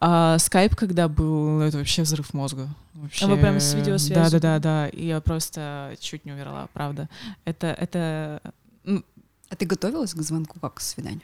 А 0.00 0.38
скайп, 0.38 0.74
когда 0.76 1.08
был, 1.08 1.58
ну, 1.58 1.60
это 1.60 1.78
вообще 1.78 2.02
взрыв 2.02 2.32
мозга. 2.32 2.68
Вообще, 2.94 3.26
а 3.26 3.28
вы 3.28 3.36
прям 3.36 3.60
с 3.60 3.74
видеосвязью? 3.74 4.14
Да, 4.14 4.30
да, 4.30 4.38
да, 4.38 4.58
да. 4.58 4.88
И 4.88 5.06
я 5.06 5.20
просто 5.20 5.94
чуть 6.00 6.24
не 6.24 6.32
умерла, 6.32 6.68
правда. 6.72 7.08
Это, 7.44 7.68
это... 7.68 8.40
А 9.50 9.56
ты 9.56 9.66
готовилась 9.66 10.14
к 10.14 10.22
звонку 10.22 10.58
как 10.58 10.74
к 10.74 10.80
свиданию? 10.80 11.22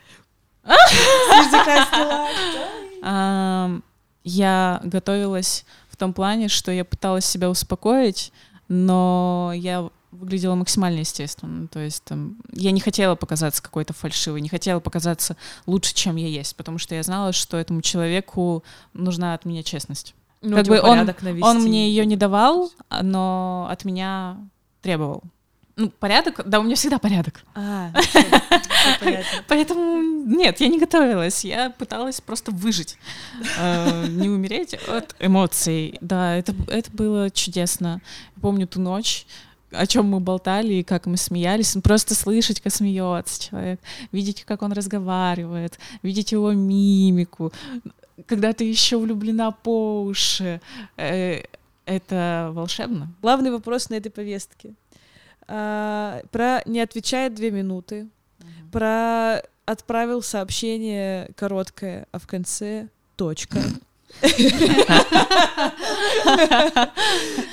Я 4.25 4.81
готовилась 4.83 5.65
в 5.89 5.97
том 5.97 6.13
плане, 6.13 6.49
что 6.49 6.73
я 6.73 6.85
пыталась 6.85 7.25
себя 7.25 7.49
успокоить, 7.49 8.33
но 8.69 9.53
я 9.55 9.89
выглядела 10.11 10.55
максимально 10.55 11.01
естественно. 11.01 11.69
То 11.69 11.79
есть 11.79 12.03
там, 12.05 12.37
я 12.53 12.73
не 12.73 12.81
хотела 12.81 13.15
показаться 13.15 13.63
какой-то 13.63 13.93
фальшивой, 13.93 14.41
не 14.41 14.49
хотела 14.49 14.81
показаться 14.81 15.37
лучше, 15.67 15.95
чем 15.95 16.17
я 16.17 16.27
есть, 16.27 16.57
потому 16.57 16.79
что 16.79 16.95
я 16.95 17.03
знала, 17.03 17.33
что 17.33 17.57
этому 17.57 17.83
человеку 17.83 18.65
нужна 18.93 19.35
от 19.35 19.45
меня 19.45 19.63
честность. 19.63 20.15
Ну, 20.43 20.57
как 20.57 20.65
типа 20.65 20.83
бы 20.83 20.89
он, 20.89 21.15
он 21.43 21.63
мне 21.63 21.89
ее 21.89 22.05
не 22.07 22.17
давал, 22.17 22.71
но 23.03 23.69
от 23.71 23.85
меня 23.85 24.39
требовал. 24.83 25.23
Ну, 25.79 25.91
порядок, 25.91 26.41
да, 26.47 26.59
у 26.59 26.63
меня 26.63 26.75
всегда 26.75 26.99
порядок. 26.99 27.43
А, 27.55 27.93
Поэтому 29.49 30.01
нет, 30.25 30.59
я 30.59 30.69
не 30.69 30.79
готовилась. 30.79 31.45
Я 31.45 31.69
пыталась 31.69 32.23
просто 32.23 32.51
выжить, 32.51 32.97
э, 33.59 34.07
не 34.09 34.31
умереть 34.31 34.73
от 34.89 35.15
эмоций. 35.21 35.99
Да, 36.01 36.35
это, 36.35 36.55
это 36.69 36.91
было 36.93 37.31
чудесно. 37.31 38.01
Помню 38.41 38.67
ту 38.67 38.81
ночь. 38.81 39.27
о 39.71 39.87
чем 39.87 40.07
мы 40.07 40.21
болтали 40.21 40.75
и 40.75 40.83
как 40.83 41.05
мы 41.05 41.19
смеялись, 41.19 41.77
просто 41.83 42.15
слышать, 42.15 42.63
как 42.63 42.73
смеется 42.73 43.43
человек, 43.51 43.79
видеть, 44.13 44.45
как 44.45 44.63
он 44.63 44.73
разговаривает, 44.73 45.79
видеть 46.03 46.33
его 46.33 46.53
мимику, 46.53 47.53
когда 48.27 48.55
ты 48.55 48.65
еще 48.65 48.97
влюблена 48.97 49.51
по 49.51 50.03
уши, 50.05 50.63
э, 50.97 51.43
это 51.85 52.51
волшебно. 52.55 53.13
Главный 53.21 53.51
вопрос 53.51 53.91
на 53.91 53.97
этой 53.97 54.11
повестке. 54.11 54.75
А, 55.49 56.23
про 56.31 56.63
не 56.67 56.81
отвечает 56.81 57.35
две 57.35 57.51
минуты, 57.51 58.09
угу. 58.41 58.71
про 58.73 59.43
отправил 59.65 60.23
сообщение 60.23 61.31
короткое, 61.37 62.07
а 62.13 62.19
в 62.19 62.27
конце 62.27 62.89
точка. 63.17 63.59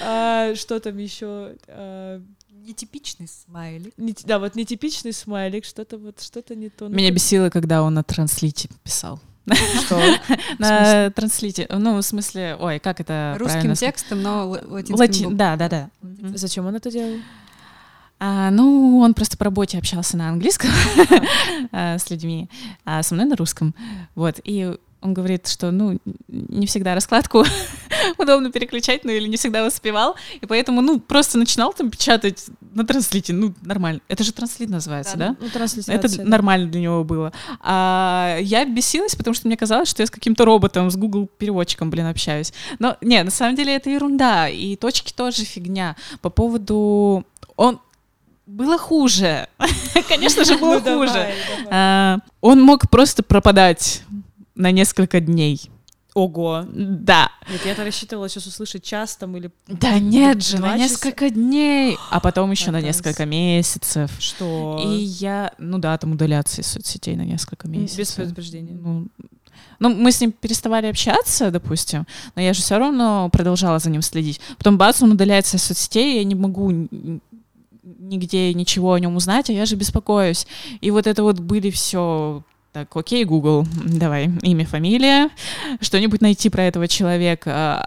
А, 0.01 0.55
что 0.55 0.79
там 0.79 0.97
еще? 0.97 1.55
А, 1.67 2.21
нетипичный 2.51 3.27
смайлик. 3.27 3.93
Да, 4.25 4.39
вот 4.39 4.55
нетипичный 4.55 5.13
смайлик, 5.13 5.65
что-то 5.65 5.97
вот, 5.97 6.21
что-то 6.21 6.55
не 6.55 6.69
то. 6.69 6.87
Меня 6.87 7.11
бесило, 7.11 7.49
когда 7.49 7.83
он 7.83 7.95
на 7.95 8.03
транслите 8.03 8.69
писал. 8.83 9.19
Что? 9.85 9.99
На 10.57 11.09
транслите. 11.11 11.67
Ну, 11.69 11.97
в 11.97 12.01
смысле, 12.01 12.55
ой, 12.57 12.79
как 12.79 13.01
это 13.01 13.35
Русским 13.37 13.73
текстом, 13.73 14.21
но 14.21 14.57
латинским. 14.67 15.35
Да, 15.35 15.57
да, 15.57 15.67
да. 15.67 15.89
Зачем 16.33 16.65
он 16.65 16.75
это 16.75 16.89
делал? 16.89 17.17
А, 18.25 18.51
ну, 18.51 18.99
он 18.99 19.13
просто 19.13 19.35
по 19.35 19.43
работе 19.43 19.77
общался 19.77 20.15
на 20.15 20.29
английском 20.29 20.69
а, 21.73 21.97
с 21.99 22.09
людьми, 22.09 22.49
а 22.85 23.03
со 23.03 23.15
мной 23.15 23.27
на 23.27 23.35
русском. 23.35 23.75
Вот. 24.15 24.39
И 24.45 24.77
он 25.01 25.13
говорит, 25.13 25.49
что, 25.49 25.71
ну, 25.71 25.99
не 26.29 26.65
всегда 26.65 26.95
раскладку 26.95 27.43
удобно 28.17 28.49
переключать, 28.49 29.03
ну, 29.03 29.11
или 29.11 29.27
не 29.27 29.35
всегда 29.35 29.67
успевал, 29.67 30.15
и 30.39 30.45
поэтому, 30.45 30.79
ну, 30.79 31.01
просто 31.01 31.37
начинал 31.37 31.73
там 31.73 31.91
печатать 31.91 32.45
на 32.73 32.87
транслите, 32.87 33.33
ну, 33.33 33.53
нормально. 33.61 33.99
Это 34.07 34.23
же 34.23 34.31
транслит 34.31 34.69
называется, 34.69 35.17
да? 35.17 35.29
да? 35.31 35.35
Ну, 35.41 35.93
Это 35.93 36.17
да. 36.17 36.23
нормально 36.23 36.71
для 36.71 36.79
него 36.79 37.03
было. 37.03 37.33
А 37.59 38.37
я 38.39 38.63
бесилась, 38.63 39.15
потому 39.15 39.33
что 39.33 39.47
мне 39.47 39.57
казалось, 39.57 39.89
что 39.89 40.01
я 40.01 40.07
с 40.07 40.11
каким-то 40.11 40.45
роботом, 40.45 40.89
с 40.89 40.95
Google 40.95 41.27
переводчиком, 41.27 41.89
блин, 41.89 42.05
общаюсь. 42.05 42.53
Но, 42.79 42.95
не, 43.01 43.21
на 43.21 43.31
самом 43.31 43.57
деле 43.57 43.75
это 43.75 43.89
ерунда, 43.89 44.47
и 44.47 44.77
точки 44.77 45.11
тоже 45.11 45.43
фигня. 45.43 45.97
По 46.21 46.29
поводу... 46.29 47.25
Он, 47.57 47.79
было 48.45 48.77
хуже. 48.77 49.47
Конечно 50.09 50.43
же, 50.43 50.57
было 50.57 50.79
ну, 50.79 50.99
хуже. 50.99 51.29
А, 51.69 52.19
он 52.41 52.61
мог 52.61 52.89
просто 52.89 53.23
пропадать 53.23 54.03
на 54.55 54.71
несколько 54.71 55.19
дней. 55.19 55.69
Ого. 56.13 56.65
Да. 56.71 57.31
Нет, 57.49 57.65
я-то 57.65 57.83
рассчитывала 57.83 58.29
сейчас 58.29 58.45
услышать 58.45 58.83
час 58.83 59.15
там 59.15 59.35
или... 59.35 59.49
Да 59.67 59.97
нет 59.97 60.43
же, 60.43 60.59
на 60.59 60.77
несколько 60.77 61.31
дней, 61.31 61.97
а 62.11 62.19
потом 62.19 62.51
еще 62.51 62.69
на 62.69 62.81
несколько 62.81 63.25
месяцев. 63.25 64.11
Что? 64.19 64.79
И 64.85 64.95
я, 64.95 65.53
ну 65.57 65.79
да, 65.79 65.97
там 65.97 66.11
удаляться 66.11 66.61
из 66.61 66.67
соцсетей 66.67 67.15
на 67.15 67.23
несколько 67.23 67.67
месяцев. 67.67 67.97
Без 67.97 68.11
предупреждения. 68.11 68.73
Ну, 68.73 69.07
ну, 69.79 69.89
мы 69.89 70.11
с 70.11 70.21
ним 70.21 70.31
переставали 70.31 70.85
общаться, 70.85 71.49
допустим, 71.49 72.05
но 72.35 72.41
я 72.41 72.53
же 72.53 72.61
все 72.61 72.77
равно 72.77 73.29
продолжала 73.31 73.79
за 73.79 73.89
ним 73.89 74.03
следить. 74.03 74.39
Потом 74.57 74.77
бац, 74.77 75.01
он 75.01 75.11
удаляется 75.11 75.57
из 75.57 75.63
соцсетей, 75.63 76.17
я 76.19 76.23
не 76.23 76.35
могу 76.35 76.87
нигде 78.03 78.53
ничего 78.53 78.93
о 78.93 78.99
нем 78.99 79.15
узнать, 79.15 79.49
а 79.49 79.53
я 79.53 79.65
же 79.65 79.75
беспокоюсь. 79.75 80.47
И 80.81 80.91
вот 80.91 81.07
это 81.07 81.23
вот 81.23 81.39
были 81.39 81.69
все 81.69 82.43
так, 82.73 82.95
окей, 82.97 83.23
Google, 83.23 83.67
давай, 83.85 84.31
имя, 84.41 84.65
фамилия, 84.65 85.29
что-нибудь 85.79 86.21
найти 86.21 86.49
про 86.49 86.63
этого 86.63 86.87
человека. 86.87 87.85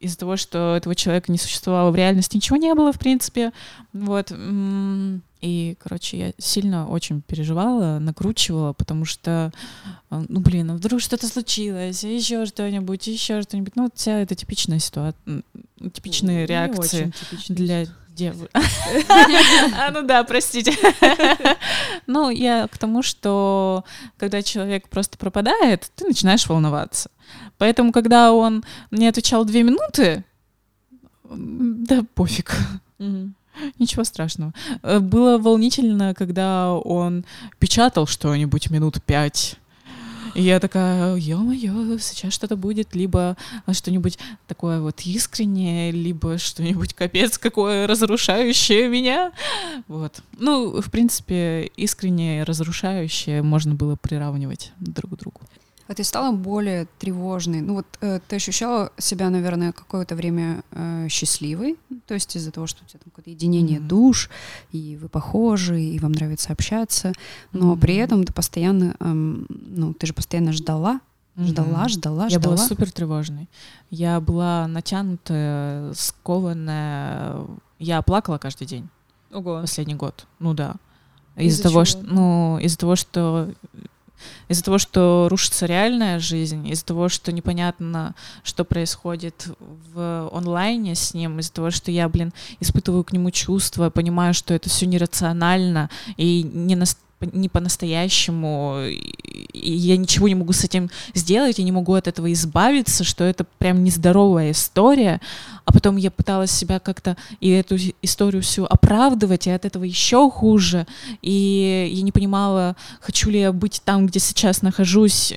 Из-за 0.00 0.16
того, 0.16 0.36
что 0.36 0.76
этого 0.76 0.94
человека 0.94 1.30
не 1.30 1.36
существовало 1.36 1.90
в 1.90 1.96
реальности, 1.96 2.36
ничего 2.36 2.56
не 2.56 2.72
было, 2.74 2.90
в 2.92 2.98
принципе. 2.98 3.52
Вот. 3.92 4.32
И, 5.42 5.76
короче, 5.78 6.18
я 6.18 6.32
сильно 6.38 6.88
очень 6.88 7.20
переживала, 7.22 7.98
накручивала, 7.98 8.72
потому 8.72 9.04
что, 9.04 9.52
а, 10.10 10.22
ну, 10.28 10.40
блин, 10.40 10.70
а 10.70 10.74
вдруг 10.74 11.00
что-то 11.00 11.26
случилось, 11.26 12.04
еще 12.04 12.46
что-нибудь, 12.46 13.06
еще 13.06 13.42
что-нибудь. 13.42 13.74
Ну, 13.76 13.84
вот 13.84 13.92
вся 13.96 14.20
эта 14.20 14.34
типичная 14.34 14.78
ситуация, 14.78 15.42
типичные 15.92 16.46
реакции 16.46 17.12
для 17.48 17.86
девушек. 18.20 18.50
А, 19.78 19.90
ну 19.90 20.02
да, 20.02 20.24
простите. 20.24 20.72
Ну, 22.06 22.30
я 22.30 22.66
к 22.68 22.78
тому, 22.78 23.02
что 23.02 23.84
когда 24.18 24.42
человек 24.42 24.88
просто 24.88 25.16
пропадает, 25.18 25.90
ты 25.94 26.06
начинаешь 26.06 26.46
волноваться. 26.46 27.10
Поэтому, 27.58 27.92
когда 27.92 28.32
он 28.32 28.64
мне 28.90 29.08
отвечал 29.08 29.44
две 29.44 29.62
минуты, 29.62 30.24
да 31.24 32.04
пофиг. 32.14 32.56
Ничего 33.78 34.04
страшного. 34.04 34.52
Э, 34.82 35.00
было 35.00 35.36
волнительно, 35.38 36.14
когда 36.14 36.72
он 36.72 37.24
печатал 37.58 38.06
что-нибудь 38.06 38.70
минут 38.70 39.02
пять. 39.04 39.56
И 40.34 40.42
я 40.42 40.60
такая, 40.60 41.16
ё-моё, 41.16 41.98
сейчас 41.98 42.32
что-то 42.32 42.56
будет, 42.56 42.94
либо 42.94 43.36
что-нибудь 43.70 44.18
такое 44.46 44.80
вот 44.80 45.00
искреннее, 45.00 45.90
либо 45.90 46.38
что-нибудь 46.38 46.94
капец 46.94 47.38
какое 47.38 47.86
разрушающее 47.86 48.88
меня. 48.88 49.32
Вот. 49.88 50.22
Ну, 50.38 50.80
в 50.80 50.90
принципе, 50.90 51.70
искреннее 51.76 52.44
разрушающее 52.44 53.42
можно 53.42 53.74
было 53.74 53.96
приравнивать 53.96 54.72
друг 54.78 55.12
к 55.12 55.16
другу. 55.16 55.40
А 55.90 55.94
ты 55.94 56.04
стала 56.04 56.30
более 56.30 56.86
тревожной? 57.00 57.62
Ну 57.62 57.74
вот 57.74 57.86
э, 58.00 58.20
ты 58.28 58.36
ощущала 58.36 58.92
себя, 58.96 59.28
наверное, 59.28 59.72
какое-то 59.72 60.14
время 60.14 60.62
э, 60.70 61.08
счастливой, 61.08 61.78
то 62.06 62.14
есть 62.14 62.36
из-за 62.36 62.52
того, 62.52 62.68
что 62.68 62.84
у 62.84 62.86
тебя 62.86 63.00
там 63.00 63.10
какое-то 63.10 63.30
единение 63.30 63.80
mm-hmm. 63.80 63.88
душ, 63.88 64.30
и 64.70 64.96
вы 65.02 65.08
похожи, 65.08 65.82
и 65.82 65.98
вам 65.98 66.12
нравится 66.12 66.52
общаться, 66.52 67.12
но 67.52 67.72
mm-hmm. 67.72 67.80
при 67.80 67.96
этом 67.96 68.22
ты 68.22 68.32
постоянно, 68.32 68.94
эм, 69.00 69.48
ну 69.48 69.92
ты 69.92 70.06
же 70.06 70.12
постоянно 70.12 70.52
ждала, 70.52 71.00
ждала, 71.36 71.86
mm-hmm. 71.86 71.88
ждала, 71.88 72.24
Я 72.28 72.38
ждала. 72.38 72.54
была 72.54 72.68
супер 72.68 72.92
тревожной. 72.92 73.48
Я 73.90 74.20
была 74.20 74.68
натянутая, 74.68 75.92
скованная. 75.94 77.46
Я 77.80 78.00
плакала 78.02 78.38
каждый 78.38 78.68
день. 78.68 78.88
Ого. 79.32 79.62
Последний 79.62 79.96
год. 79.96 80.28
Ну 80.38 80.54
да. 80.54 80.76
Из-за, 81.34 81.58
из 81.58 81.60
того, 81.60 81.84
что, 81.84 82.00
ну, 82.02 82.58
из-за 82.58 82.78
того, 82.78 82.94
что 82.94 83.52
из-за 84.48 84.64
того, 84.64 84.78
что 84.78 85.28
рушится 85.30 85.66
реальная 85.66 86.18
жизнь, 86.18 86.68
из-за 86.68 86.84
того, 86.84 87.08
что 87.08 87.32
непонятно, 87.32 88.14
что 88.42 88.64
происходит 88.64 89.48
в 89.92 90.30
онлайне 90.32 90.94
с 90.94 91.14
ним, 91.14 91.38
из-за 91.38 91.52
того, 91.52 91.70
что 91.70 91.90
я, 91.90 92.08
блин, 92.08 92.32
испытываю 92.60 93.04
к 93.04 93.12
нему 93.12 93.30
чувства, 93.30 93.90
понимаю, 93.90 94.34
что 94.34 94.54
это 94.54 94.68
все 94.68 94.86
нерационально 94.86 95.90
и 96.16 96.42
не 96.42 96.76
настолько 96.76 97.09
не 97.26 97.48
по-настоящему, 97.48 98.82
я 99.52 99.96
ничего 99.96 100.28
не 100.28 100.34
могу 100.34 100.52
с 100.52 100.64
этим 100.64 100.90
сделать, 101.14 101.58
я 101.58 101.64
не 101.64 101.72
могу 101.72 101.94
от 101.94 102.08
этого 102.08 102.32
избавиться, 102.32 103.04
что 103.04 103.24
это 103.24 103.44
прям 103.58 103.84
нездоровая 103.84 104.52
история, 104.52 105.20
а 105.64 105.72
потом 105.72 105.96
я 105.96 106.10
пыталась 106.10 106.50
себя 106.50 106.78
как-то 106.80 107.16
и 107.40 107.48
эту 107.50 107.76
историю 108.02 108.42
всю 108.42 108.64
оправдывать, 108.64 109.46
и 109.46 109.50
от 109.50 109.64
этого 109.64 109.84
еще 109.84 110.30
хуже, 110.30 110.86
и 111.22 111.90
я 111.92 112.02
не 112.02 112.12
понимала, 112.12 112.76
хочу 113.00 113.30
ли 113.30 113.40
я 113.40 113.52
быть 113.52 113.82
там, 113.84 114.06
где 114.06 114.18
сейчас 114.20 114.62
нахожусь, 114.62 115.34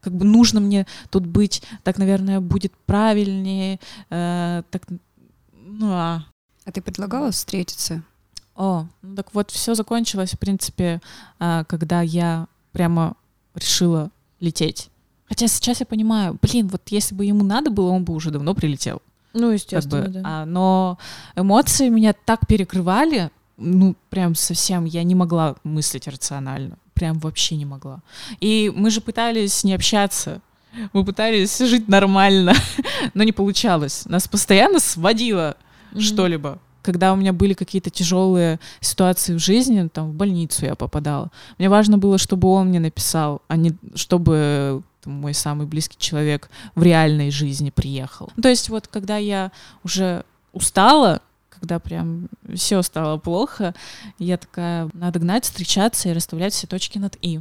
как 0.00 0.14
бы 0.14 0.24
нужно 0.24 0.60
мне 0.60 0.86
тут 1.10 1.26
быть, 1.26 1.62
так, 1.82 1.98
наверное, 1.98 2.40
будет 2.40 2.72
правильнее, 2.86 3.80
э, 4.10 4.62
так, 4.70 4.82
ну 5.52 5.90
а. 5.92 6.24
А 6.64 6.72
ты 6.72 6.80
предлагала 6.80 7.30
встретиться? 7.30 8.02
О, 8.58 8.86
ну 9.02 9.14
так 9.14 9.32
вот, 9.34 9.52
все 9.52 9.76
закончилось, 9.76 10.32
в 10.32 10.38
принципе, 10.38 11.00
а, 11.38 11.62
когда 11.62 12.02
я 12.02 12.48
прямо 12.72 13.14
решила 13.54 14.10
лететь. 14.40 14.90
Хотя 15.28 15.46
сейчас 15.46 15.78
я 15.78 15.86
понимаю, 15.86 16.36
блин, 16.42 16.66
вот 16.66 16.82
если 16.88 17.14
бы 17.14 17.24
ему 17.24 17.44
надо 17.44 17.70
было, 17.70 17.90
он 17.90 18.02
бы 18.02 18.12
уже 18.14 18.32
давно 18.32 18.54
прилетел. 18.54 19.00
Ну, 19.32 19.52
естественно, 19.52 20.02
как 20.02 20.12
бы. 20.12 20.18
да. 20.18 20.22
А, 20.24 20.44
но 20.44 20.98
эмоции 21.36 21.88
меня 21.88 22.12
так 22.24 22.48
перекрывали, 22.48 23.30
ну, 23.58 23.94
прям 24.10 24.34
совсем, 24.34 24.86
я 24.86 25.04
не 25.04 25.14
могла 25.14 25.54
мыслить 25.62 26.08
рационально. 26.08 26.78
Прям 26.94 27.20
вообще 27.20 27.54
не 27.54 27.64
могла. 27.64 28.00
И 28.40 28.72
мы 28.74 28.90
же 28.90 29.00
пытались 29.00 29.62
не 29.62 29.72
общаться. 29.72 30.40
Мы 30.92 31.04
пытались 31.04 31.56
жить 31.60 31.86
нормально, 31.86 32.54
но 33.14 33.22
не 33.22 33.32
получалось. 33.32 34.04
Нас 34.06 34.26
постоянно 34.26 34.80
сводило 34.80 35.56
mm-hmm. 35.92 36.00
что-либо 36.00 36.58
когда 36.82 37.12
у 37.12 37.16
меня 37.16 37.32
были 37.32 37.54
какие-то 37.54 37.90
тяжелые 37.90 38.60
ситуации 38.80 39.34
в 39.34 39.38
жизни, 39.38 39.88
там 39.88 40.10
в 40.10 40.14
больницу 40.14 40.64
я 40.66 40.74
попадала, 40.74 41.30
мне 41.58 41.68
важно 41.68 41.98
было, 41.98 42.18
чтобы 42.18 42.48
он 42.48 42.68
мне 42.68 42.80
написал, 42.80 43.42
а 43.48 43.56
не 43.56 43.74
чтобы 43.94 44.82
там, 45.02 45.14
мой 45.14 45.34
самый 45.34 45.66
близкий 45.66 45.96
человек 45.98 46.50
в 46.74 46.82
реальной 46.82 47.30
жизни 47.30 47.70
приехал. 47.70 48.30
То 48.40 48.48
есть 48.48 48.68
вот 48.68 48.88
когда 48.88 49.16
я 49.16 49.52
уже 49.84 50.24
устала, 50.52 51.20
когда 51.50 51.78
прям 51.78 52.28
все 52.54 52.82
стало 52.82 53.18
плохо, 53.18 53.74
я 54.18 54.36
такая, 54.38 54.88
надо 54.92 55.18
гнать, 55.18 55.44
встречаться 55.44 56.08
и 56.08 56.12
расставлять 56.12 56.52
все 56.52 56.66
точки 56.66 56.98
над 56.98 57.16
«и». 57.20 57.40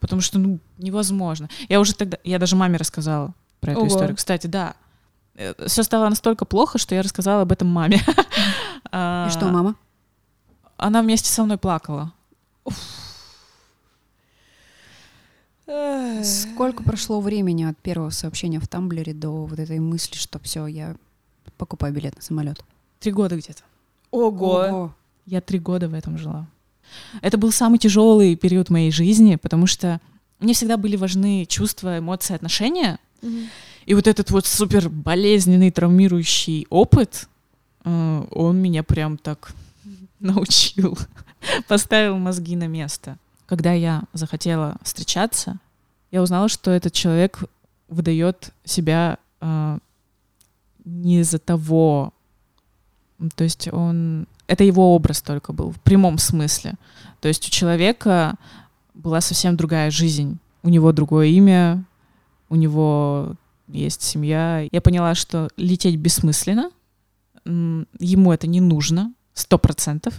Потому 0.00 0.22
что, 0.22 0.38
ну, 0.38 0.60
невозможно. 0.78 1.48
Я 1.68 1.80
уже 1.80 1.92
тогда, 1.92 2.18
я 2.22 2.38
даже 2.38 2.54
маме 2.54 2.76
рассказала 2.76 3.34
про 3.60 3.72
эту 3.72 3.80
Ого. 3.80 3.88
историю. 3.88 4.16
Кстати, 4.16 4.46
да, 4.46 4.74
все 5.66 5.82
стало 5.82 6.08
настолько 6.08 6.44
плохо, 6.44 6.78
что 6.78 6.94
я 6.94 7.02
рассказала 7.02 7.42
об 7.42 7.52
этом 7.52 7.68
маме. 7.68 7.98
И 8.86 9.30
что, 9.30 9.48
мама? 9.50 9.74
Она 10.76 11.02
вместе 11.02 11.28
со 11.28 11.44
мной 11.44 11.58
плакала. 11.58 12.12
Сколько 16.22 16.82
прошло 16.82 17.20
времени 17.20 17.64
от 17.64 17.76
первого 17.78 18.10
сообщения 18.10 18.58
в 18.58 18.66
Тамблере 18.66 19.12
до 19.12 19.44
вот 19.44 19.58
этой 19.58 19.78
мысли, 19.78 20.16
что 20.16 20.38
все, 20.38 20.66
я 20.66 20.96
покупаю 21.58 21.92
билет 21.92 22.16
на 22.16 22.22
самолет? 22.22 22.64
Три 23.00 23.12
года 23.12 23.36
где-то. 23.36 23.62
Ого. 24.10 24.54
Ого! 24.54 24.94
Я 25.26 25.40
три 25.40 25.58
года 25.58 25.88
в 25.88 25.94
этом 25.94 26.16
жила. 26.16 26.46
Это 27.20 27.36
был 27.36 27.52
самый 27.52 27.78
тяжелый 27.78 28.34
период 28.34 28.70
моей 28.70 28.90
жизни, 28.90 29.36
потому 29.36 29.66
что 29.66 30.00
мне 30.38 30.54
всегда 30.54 30.78
были 30.78 30.96
важны 30.96 31.44
чувства, 31.44 31.98
эмоции, 31.98 32.34
отношения. 32.34 32.98
Mm-hmm. 33.20 33.46
И 33.88 33.94
вот 33.94 34.06
этот 34.06 34.30
вот 34.30 34.44
супер 34.44 34.90
болезненный, 34.90 35.70
травмирующий 35.70 36.66
опыт, 36.68 37.26
э, 37.84 38.24
он 38.32 38.58
меня 38.58 38.82
прям 38.82 39.16
так 39.16 39.54
научил, 40.20 40.98
поставил 41.68 42.18
мозги 42.18 42.54
на 42.54 42.66
место. 42.66 43.16
Когда 43.46 43.72
я 43.72 44.02
захотела 44.12 44.76
встречаться, 44.82 45.56
я 46.10 46.20
узнала, 46.20 46.50
что 46.50 46.70
этот 46.70 46.92
человек 46.92 47.42
выдает 47.88 48.50
себя 48.62 49.16
э, 49.40 49.78
не 50.84 51.20
из-за 51.20 51.38
того, 51.38 52.12
то 53.36 53.44
есть 53.44 53.72
он 53.72 54.26
это 54.48 54.64
его 54.64 54.94
образ 54.94 55.22
только 55.22 55.54
был, 55.54 55.72
в 55.72 55.80
прямом 55.80 56.18
смысле. 56.18 56.74
То 57.22 57.28
есть 57.28 57.48
у 57.48 57.50
человека 57.50 58.34
была 58.92 59.22
совсем 59.22 59.56
другая 59.56 59.90
жизнь. 59.90 60.36
У 60.62 60.68
него 60.68 60.92
другое 60.92 61.28
имя, 61.28 61.82
у 62.50 62.54
него 62.56 63.34
есть 63.68 64.02
семья. 64.02 64.66
Я 64.70 64.80
поняла, 64.80 65.14
что 65.14 65.48
лететь 65.56 65.96
бессмысленно, 65.96 66.70
ему 67.44 68.32
это 68.32 68.46
не 68.46 68.60
нужно, 68.60 69.12
сто 69.34 69.58
процентов. 69.58 70.14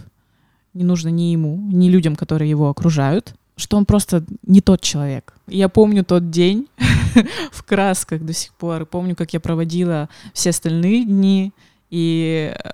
Не 0.72 0.84
нужно 0.84 1.08
ни 1.08 1.32
ему, 1.32 1.56
ни 1.72 1.88
людям, 1.88 2.14
которые 2.16 2.48
его 2.48 2.68
окружают, 2.68 3.34
что 3.56 3.76
он 3.76 3.84
просто 3.84 4.24
не 4.46 4.60
тот 4.60 4.80
человек. 4.80 5.34
Я 5.46 5.68
помню 5.68 6.04
тот 6.04 6.30
день 6.30 6.68
в 7.52 7.62
красках 7.64 8.22
до 8.22 8.32
сих 8.32 8.54
пор, 8.54 8.86
помню, 8.86 9.16
как 9.16 9.32
я 9.32 9.40
проводила 9.40 10.08
все 10.32 10.50
остальные 10.50 11.04
дни, 11.04 11.52
и 11.90 12.54
э, 12.56 12.70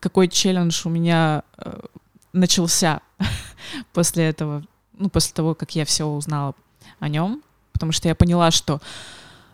какой 0.00 0.28
челлендж 0.28 0.82
у 0.84 0.90
меня 0.90 1.44
э, 1.58 1.80
начался 2.32 3.00
после 3.92 4.24
этого, 4.24 4.64
ну, 4.98 5.08
после 5.08 5.32
того, 5.32 5.54
как 5.54 5.74
я 5.76 5.84
все 5.84 6.04
узнала 6.04 6.54
о 6.98 7.08
нем, 7.08 7.42
потому 7.72 7.92
что 7.92 8.08
я 8.08 8.14
поняла, 8.16 8.50
что 8.50 8.80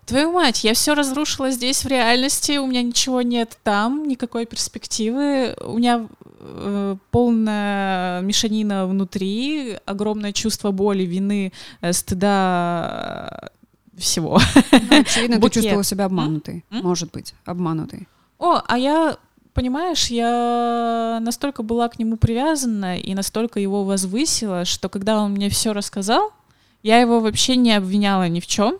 Твою 0.08 0.32
мать, 0.32 0.64
я 0.64 0.72
все 0.72 0.94
разрушила 0.94 1.50
здесь 1.50 1.84
в 1.84 1.86
реальности, 1.86 2.56
у 2.56 2.66
меня 2.66 2.82
ничего 2.82 3.20
нет 3.20 3.58
там, 3.62 4.08
никакой 4.08 4.46
перспективы, 4.46 5.54
у 5.62 5.76
меня 5.76 6.06
э, 6.40 6.96
полная 7.10 8.22
мешанина 8.22 8.86
внутри, 8.86 9.76
огромное 9.84 10.32
чувство 10.32 10.70
боли, 10.70 11.02
вины, 11.02 11.52
э, 11.82 11.92
стыда, 11.92 13.50
э, 13.52 13.98
всего. 13.98 14.40
Ну, 14.72 15.00
очевидно, 15.00 15.40
ты 15.42 15.50
чувствовала 15.50 15.84
себя 15.84 16.06
обманутой, 16.06 16.64
может 16.70 17.10
быть, 17.12 17.34
обманутой. 17.44 18.08
О, 18.38 18.62
а 18.66 18.78
я 18.78 19.18
понимаешь, 19.52 20.06
я 20.06 21.18
настолько 21.20 21.62
была 21.62 21.86
к 21.90 21.98
нему 21.98 22.16
привязана 22.16 22.96
и 22.96 23.14
настолько 23.14 23.60
его 23.60 23.84
возвысила, 23.84 24.64
что 24.64 24.88
когда 24.88 25.18
он 25.20 25.32
мне 25.32 25.50
все 25.50 25.74
рассказал, 25.74 26.32
я 26.82 27.00
его 27.00 27.20
вообще 27.20 27.56
не 27.56 27.72
обвиняла 27.72 28.28
ни 28.28 28.40
в 28.40 28.46
чем. 28.46 28.78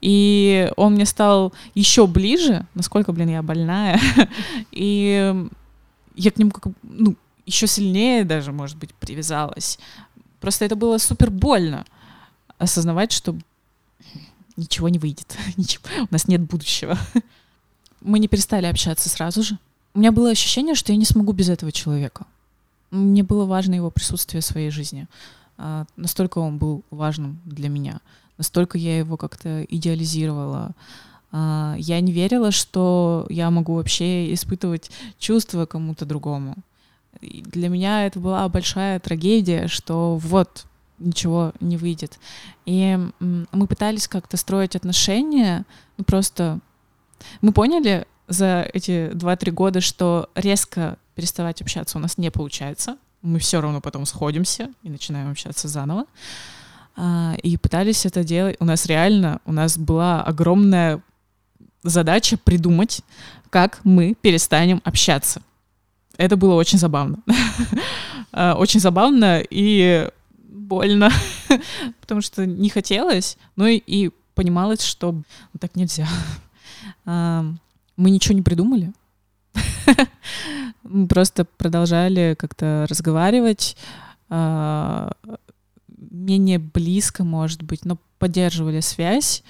И 0.00 0.70
он 0.76 0.94
мне 0.94 1.04
стал 1.04 1.52
еще 1.74 2.06
ближе, 2.06 2.66
насколько, 2.74 3.12
блин, 3.12 3.28
я 3.28 3.42
больная. 3.42 4.00
И 4.72 5.34
я 6.14 6.30
к 6.30 6.38
нему 6.38 6.50
как, 6.50 6.72
ну, 6.82 7.16
еще 7.44 7.66
сильнее 7.66 8.24
даже, 8.24 8.52
может 8.52 8.78
быть, 8.78 8.94
привязалась. 8.94 9.78
Просто 10.40 10.64
это 10.64 10.74
было 10.74 10.96
супер 10.98 11.30
больно 11.30 11.84
осознавать, 12.56 13.12
что 13.12 13.36
ничего 14.56 14.88
не 14.88 14.98
выйдет, 14.98 15.36
у 15.56 16.08
нас 16.10 16.28
нет 16.28 16.40
будущего. 16.40 16.98
Мы 18.00 18.18
не 18.18 18.28
перестали 18.28 18.66
общаться 18.66 19.08
сразу 19.10 19.42
же 19.42 19.58
у 19.94 19.98
меня 19.98 20.12
было 20.12 20.30
ощущение, 20.30 20.74
что 20.74 20.92
я 20.92 20.98
не 20.98 21.04
смогу 21.04 21.32
без 21.32 21.48
этого 21.48 21.72
человека. 21.72 22.26
Мне 22.90 23.22
было 23.22 23.44
важно 23.44 23.74
его 23.74 23.90
присутствие 23.90 24.40
в 24.40 24.44
своей 24.44 24.70
жизни. 24.70 25.06
А, 25.62 25.84
настолько 25.96 26.38
он 26.38 26.56
был 26.56 26.84
важным 26.90 27.40
для 27.44 27.68
меня. 27.68 28.00
Настолько 28.38 28.78
я 28.78 28.98
его 28.98 29.18
как-то 29.18 29.62
идеализировала. 29.64 30.72
А, 31.32 31.74
я 31.78 32.00
не 32.00 32.12
верила, 32.12 32.50
что 32.50 33.26
я 33.28 33.50
могу 33.50 33.74
вообще 33.74 34.32
испытывать 34.32 34.90
чувства 35.18 35.66
кому-то 35.66 36.06
другому. 36.06 36.56
И 37.20 37.42
для 37.42 37.68
меня 37.68 38.06
это 38.06 38.18
была 38.20 38.48
большая 38.48 38.98
трагедия, 39.00 39.66
что 39.66 40.16
вот 40.16 40.64
ничего 40.98 41.52
не 41.60 41.76
выйдет. 41.76 42.18
И 42.64 42.98
мы 43.18 43.66
пытались 43.66 44.08
как-то 44.08 44.38
строить 44.38 44.76
отношения, 44.76 45.66
ну 45.98 46.04
просто 46.04 46.60
мы 47.42 47.52
поняли, 47.52 48.06
за 48.28 48.66
эти 48.72 49.10
2-3 49.10 49.50
года, 49.50 49.80
что 49.80 50.30
резко 50.34 50.98
переставать 51.16 51.60
общаться 51.60 51.98
у 51.98 52.00
нас 52.00 52.16
не 52.16 52.30
получается. 52.30 52.96
Мы 53.22 53.38
все 53.38 53.60
равно 53.60 53.80
потом 53.80 54.06
сходимся 54.06 54.70
и 54.82 54.88
начинаем 54.88 55.30
общаться 55.30 55.68
заново. 55.68 56.06
А, 56.96 57.34
и 57.42 57.56
пытались 57.56 58.06
это 58.06 58.24
делать. 58.24 58.56
У 58.60 58.64
нас 58.64 58.86
реально, 58.86 59.40
у 59.44 59.52
нас 59.52 59.78
была 59.78 60.22
огромная 60.22 61.02
задача 61.82 62.36
придумать, 62.36 63.02
как 63.50 63.80
мы 63.84 64.14
перестанем 64.20 64.80
общаться. 64.84 65.42
Это 66.16 66.36
было 66.36 66.54
очень 66.54 66.78
забавно. 66.78 67.18
А, 68.32 68.54
очень 68.54 68.78
забавно 68.78 69.42
и 69.50 70.08
больно, 70.38 71.10
потому 72.00 72.20
что 72.20 72.46
не 72.46 72.68
хотелось, 72.68 73.36
но 73.56 73.66
и 73.66 74.10
понималось, 74.36 74.82
что 74.82 75.20
так 75.58 75.74
нельзя. 75.74 76.06
Мы 77.04 78.10
ничего 78.10 78.36
не 78.36 78.42
придумали. 78.42 78.92
Мы 80.82 81.06
просто 81.06 81.44
продолжали 81.44 82.34
как-то 82.38 82.86
разговаривать, 82.88 83.76
а, 84.28 85.12
менее 86.10 86.58
близко, 86.58 87.24
может 87.24 87.62
быть, 87.62 87.84
но 87.84 87.98
поддерживали 88.18 88.80
связь. 88.80 89.42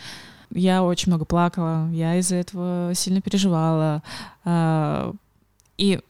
Я 0.52 0.82
очень 0.82 1.10
много 1.10 1.24
плакала, 1.24 1.90
я 1.92 2.16
из-за 2.16 2.36
этого 2.36 2.92
сильно 2.94 3.20
переживала. 3.20 4.02
А, 4.44 5.12
и 5.78 6.00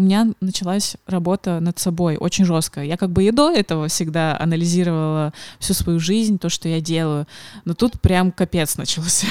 у 0.00 0.02
меня 0.02 0.28
началась 0.40 0.96
работа 1.06 1.60
над 1.60 1.78
собой 1.78 2.16
очень 2.16 2.46
жесткая. 2.46 2.86
Я 2.86 2.96
как 2.96 3.10
бы 3.10 3.22
и 3.22 3.30
до 3.30 3.50
этого 3.50 3.86
всегда 3.88 4.34
анализировала 4.40 5.34
всю 5.58 5.74
свою 5.74 6.00
жизнь, 6.00 6.38
то, 6.38 6.48
что 6.48 6.70
я 6.70 6.80
делаю, 6.80 7.26
но 7.66 7.74
тут 7.74 8.00
прям 8.00 8.32
капец 8.32 8.78
начался. 8.78 9.26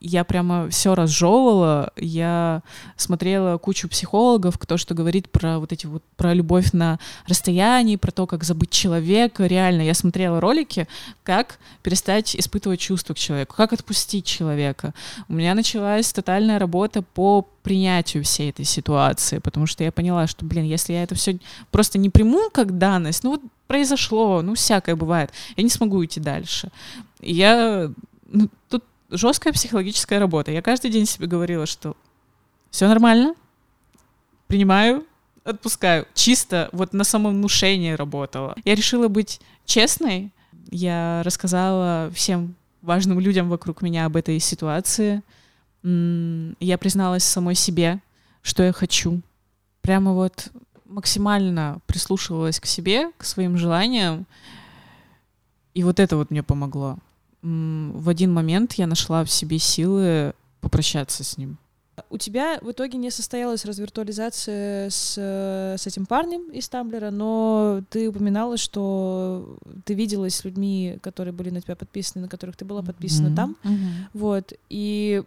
Я 0.00 0.22
прямо 0.22 0.68
все 0.68 0.94
разжевывала, 0.94 1.90
я 1.96 2.62
смотрела 2.96 3.58
кучу 3.58 3.88
психологов, 3.88 4.58
кто 4.58 4.76
что 4.76 4.94
говорит 4.94 5.28
про 5.28 5.58
вот 5.58 5.72
эти 5.72 5.86
вот, 5.86 6.04
про 6.16 6.34
любовь 6.34 6.72
на 6.72 7.00
расстоянии, 7.26 7.96
про 7.96 8.12
то, 8.12 8.28
как 8.28 8.44
забыть 8.44 8.70
человека. 8.70 9.46
Реально, 9.46 9.82
я 9.82 9.94
смотрела 9.94 10.40
ролики, 10.40 10.86
как 11.24 11.58
перестать 11.82 12.36
испытывать 12.36 12.78
чувства 12.78 13.14
к 13.14 13.18
человеку, 13.18 13.56
как 13.56 13.72
отпустить 13.72 14.24
человека. 14.24 14.94
У 15.28 15.32
меня 15.32 15.54
началась 15.54 16.12
тотальная 16.12 16.60
работа 16.60 17.02
по 17.02 17.48
принятию 17.64 18.22
всей 18.22 18.50
этой 18.50 18.66
ситуации, 18.66 19.38
потому 19.38 19.66
что 19.66 19.82
я 19.82 19.90
поняла, 19.90 20.26
что, 20.26 20.44
блин, 20.44 20.64
если 20.64 20.92
я 20.92 21.02
это 21.02 21.14
все 21.14 21.38
просто 21.70 21.98
не 21.98 22.10
приму 22.10 22.50
как 22.52 22.76
данность, 22.76 23.24
ну 23.24 23.30
вот 23.30 23.40
произошло, 23.66 24.42
ну 24.42 24.54
всякое 24.54 24.94
бывает, 24.94 25.32
я 25.56 25.62
не 25.64 25.70
смогу 25.70 26.04
идти 26.04 26.20
дальше. 26.20 26.70
Я 27.20 27.90
ну, 28.28 28.50
тут 28.68 28.84
жесткая 29.10 29.54
психологическая 29.54 30.20
работа. 30.20 30.52
Я 30.52 30.60
каждый 30.60 30.90
день 30.90 31.06
себе 31.06 31.26
говорила, 31.26 31.64
что 31.64 31.96
все 32.70 32.86
нормально, 32.86 33.34
принимаю, 34.46 35.06
отпускаю. 35.42 36.06
Чисто 36.12 36.68
вот 36.72 36.92
на 36.92 37.02
самовнушение 37.02 37.94
работала. 37.94 38.54
Я 38.66 38.74
решила 38.74 39.08
быть 39.08 39.40
честной. 39.64 40.30
Я 40.70 41.22
рассказала 41.24 42.10
всем 42.14 42.56
важным 42.82 43.20
людям 43.20 43.48
вокруг 43.48 43.80
меня 43.80 44.04
об 44.04 44.16
этой 44.16 44.38
ситуации 44.38 45.22
я 45.84 46.78
призналась 46.78 47.24
самой 47.24 47.54
себе, 47.54 48.00
что 48.42 48.62
я 48.62 48.72
хочу. 48.72 49.20
Прямо 49.82 50.14
вот 50.14 50.50
максимально 50.86 51.80
прислушивалась 51.86 52.58
к 52.58 52.66
себе, 52.66 53.10
к 53.18 53.24
своим 53.24 53.58
желаниям. 53.58 54.26
И 55.74 55.82
вот 55.82 56.00
это 56.00 56.16
вот 56.16 56.30
мне 56.30 56.42
помогло. 56.42 56.96
В 57.42 58.08
один 58.08 58.32
момент 58.32 58.74
я 58.74 58.86
нашла 58.86 59.24
в 59.24 59.30
себе 59.30 59.58
силы 59.58 60.32
попрощаться 60.60 61.22
с 61.22 61.36
ним. 61.36 61.58
У 62.10 62.16
тебя 62.16 62.58
в 62.60 62.70
итоге 62.70 62.98
не 62.98 63.10
состоялась 63.10 63.64
развиртуализация 63.64 64.90
с, 64.90 65.16
с 65.16 65.86
этим 65.86 66.06
парнем 66.06 66.50
из 66.50 66.68
Тамблера, 66.68 67.10
но 67.10 67.82
ты 67.90 68.08
упоминала, 68.08 68.56
что 68.56 69.58
ты 69.84 69.94
виделась 69.94 70.36
с 70.36 70.44
людьми, 70.44 70.98
которые 71.02 71.32
были 71.32 71.50
на 71.50 71.60
тебя 71.60 71.76
подписаны, 71.76 72.22
на 72.22 72.28
которых 72.28 72.56
ты 72.56 72.64
была 72.64 72.82
подписана 72.82 73.28
mm-hmm. 73.28 73.36
там. 73.36 73.56
Mm-hmm. 73.62 73.90
Вот. 74.14 74.52
И 74.70 75.22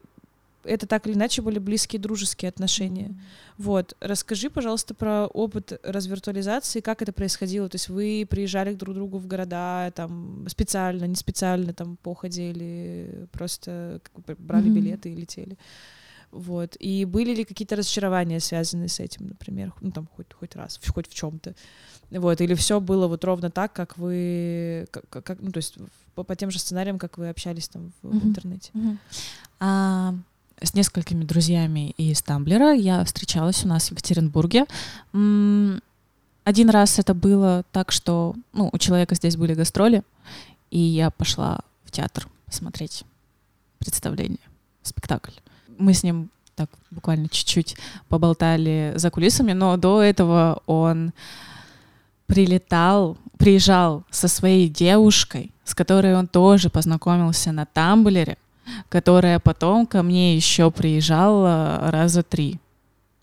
это 0.68 0.88
так 0.88 1.08
или 1.08 1.14
иначе 1.14 1.42
были 1.42 1.60
близкие 1.60 2.00
дружеские 2.00 2.50
отношения. 2.50 3.08
Mm-hmm. 3.08 3.16
Вот, 3.58 3.98
расскажи, 4.00 4.50
пожалуйста, 4.50 4.94
про 4.94 5.26
опыт 5.28 5.80
развиртуализации, 5.84 6.82
как 6.82 7.02
это 7.02 7.12
происходило. 7.12 7.70
То 7.70 7.76
есть 7.76 7.90
вы 7.90 8.28
приезжали 8.30 8.74
друг 8.74 8.94
к 8.94 8.98
другу 8.98 9.18
в 9.18 9.28
города, 9.28 9.92
там 9.96 10.46
специально, 10.50 11.06
не 11.06 11.16
специально, 11.16 11.74
там 11.74 11.98
походе 11.98 12.52
или 12.52 13.28
просто 13.32 14.02
брали 14.38 14.70
mm-hmm. 14.70 14.74
билеты 14.74 15.10
и 15.12 15.16
летели. 15.16 15.58
Вот. 16.32 16.76
И 16.80 17.06
были 17.06 17.34
ли 17.34 17.46
какие-то 17.46 17.76
разочарования, 17.76 18.40
связанные 18.40 18.90
с 18.90 19.00
этим, 19.00 19.28
например, 19.28 19.74
ну 19.82 19.92
там 19.92 20.08
хоть, 20.16 20.34
хоть 20.34 20.56
раз, 20.56 20.80
хоть 20.86 21.10
в 21.10 21.14
чем-то. 21.14 21.56
Вот, 22.12 22.42
или 22.42 22.54
все 22.54 22.80
было 22.80 23.08
вот 23.08 23.24
ровно 23.24 23.50
так, 23.50 23.74
как 23.74 23.98
вы, 23.98 24.88
как, 24.92 25.10
как 25.10 25.42
ну, 25.42 25.52
то 25.52 25.58
есть 25.58 25.78
по, 26.16 26.24
по 26.24 26.36
тем 26.36 26.52
же 26.52 26.60
сценариям, 26.60 27.00
как 27.00 27.18
вы 27.18 27.30
общались 27.30 27.70
там 27.70 27.92
в, 28.02 28.08
mm-hmm. 28.08 28.20
в 28.20 28.26
интернете. 28.26 28.72
Mm-hmm. 28.74 28.98
А, 29.60 30.16
с 30.62 30.74
несколькими 30.74 31.24
друзьями 31.24 31.92
из 31.98 32.22
Тамблера. 32.22 32.74
Я 32.74 33.04
встречалась 33.04 33.64
у 33.64 33.68
нас 33.68 33.88
в 33.88 33.92
Екатеринбурге. 33.92 34.66
Один 35.12 36.70
раз 36.70 37.00
это 37.00 37.14
было 37.14 37.64
так, 37.72 37.92
что 37.92 38.36
ну, 38.54 38.70
у 38.72 38.78
человека 38.78 39.16
здесь 39.16 39.36
были 39.36 39.54
гастроли, 39.54 40.04
и 40.72 40.80
я 40.80 41.12
пошла 41.12 41.60
в 41.84 41.92
театр 41.92 42.28
посмотреть 42.46 43.04
представление, 43.80 44.40
спектакль. 44.82 45.34
Мы 45.78 45.94
с 45.94 46.04
ним 46.04 46.30
так 46.56 46.70
буквально 46.90 47.30
чуть-чуть 47.30 47.76
поболтали 48.10 48.94
за 48.96 49.12
кулисами, 49.12 49.52
но 49.54 49.78
до 49.78 50.02
этого 50.02 50.64
он 50.66 51.12
прилетал, 52.26 53.18
приезжал 53.38 54.04
со 54.10 54.28
своей 54.28 54.68
девушкой, 54.70 55.52
с 55.64 55.76
которой 55.76 56.16
он 56.16 56.28
тоже 56.28 56.70
познакомился 56.70 57.52
на 57.52 57.66
Тамблере, 57.66 58.38
которая 58.90 59.40
потом 59.40 59.86
ко 59.86 60.04
мне 60.04 60.36
еще 60.36 60.72
приезжала 60.72 61.80
раза 61.92 62.24
три, 62.24 62.60